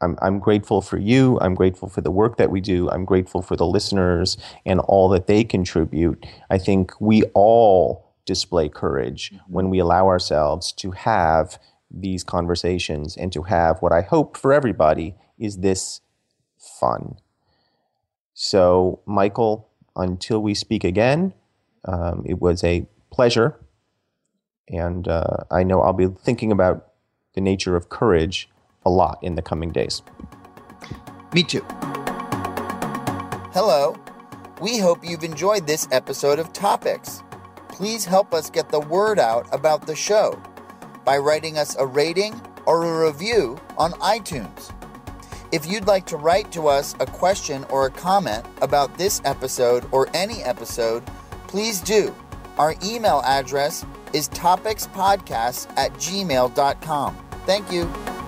I'm 0.00 0.16
I'm 0.22 0.38
grateful 0.38 0.82
for 0.82 0.98
you. 0.98 1.38
I'm 1.40 1.54
grateful 1.54 1.88
for 1.88 2.00
the 2.00 2.10
work 2.10 2.36
that 2.38 2.50
we 2.50 2.60
do. 2.60 2.90
I'm 2.90 3.04
grateful 3.04 3.42
for 3.42 3.56
the 3.56 3.66
listeners 3.66 4.38
and 4.66 4.80
all 4.80 5.08
that 5.10 5.26
they 5.26 5.44
contribute. 5.44 6.24
I 6.50 6.58
think 6.58 6.92
we 7.00 7.24
all 7.34 8.06
display 8.26 8.68
courage 8.68 9.32
when 9.48 9.70
we 9.70 9.78
allow 9.80 10.08
ourselves 10.08 10.72
to 10.72 10.92
have 10.92 11.58
these 11.90 12.24
conversations 12.24 13.16
and 13.16 13.32
to 13.32 13.42
have 13.44 13.80
what 13.80 13.92
I 13.92 14.02
hope 14.02 14.36
for 14.36 14.52
everybody 14.52 15.16
is 15.38 15.58
this 15.58 16.00
fun. 16.58 17.16
So, 18.34 19.00
Michael, 19.06 19.68
until 19.96 20.40
we 20.42 20.54
speak 20.54 20.84
again, 20.84 21.34
um, 21.84 22.24
it 22.26 22.40
was 22.40 22.64
a 22.64 22.86
pleasure. 23.12 23.58
And 24.68 25.08
uh, 25.08 25.38
I 25.50 25.64
know 25.64 25.82
I'll 25.82 25.92
be 25.92 26.08
thinking 26.08 26.52
about 26.52 26.88
the 27.34 27.40
nature 27.40 27.76
of 27.76 27.88
courage 27.88 28.48
a 28.84 28.90
lot 28.90 29.18
in 29.22 29.34
the 29.34 29.42
coming 29.42 29.70
days. 29.70 30.02
Me 31.34 31.42
too. 31.42 31.64
Hello. 33.52 33.96
We 34.60 34.78
hope 34.78 35.02
you've 35.02 35.24
enjoyed 35.24 35.66
this 35.66 35.88
episode 35.90 36.38
of 36.38 36.52
Topics. 36.52 37.22
Please 37.68 38.04
help 38.04 38.34
us 38.34 38.50
get 38.50 38.68
the 38.68 38.80
word 38.80 39.18
out 39.18 39.46
about 39.52 39.86
the 39.86 39.96
show 39.96 40.40
by 41.04 41.16
writing 41.18 41.56
us 41.56 41.76
a 41.76 41.86
rating 41.86 42.38
or 42.66 42.84
a 42.84 43.06
review 43.06 43.58
on 43.78 43.92
iTunes. 43.92 44.72
If 45.52 45.66
you'd 45.66 45.86
like 45.86 46.06
to 46.06 46.16
write 46.16 46.52
to 46.52 46.68
us 46.68 46.94
a 47.00 47.06
question 47.06 47.64
or 47.70 47.86
a 47.86 47.90
comment 47.90 48.44
about 48.60 48.96
this 48.98 49.20
episode 49.24 49.86
or 49.92 50.08
any 50.14 50.42
episode, 50.42 51.04
please 51.48 51.80
do. 51.80 52.14
Our 52.58 52.74
email 52.84 53.22
address 53.24 53.84
is 54.12 54.28
topicspodcast 54.28 55.72
at 55.76 55.92
gmail.com. 55.94 57.16
Thank 57.46 57.72
you. 57.72 58.19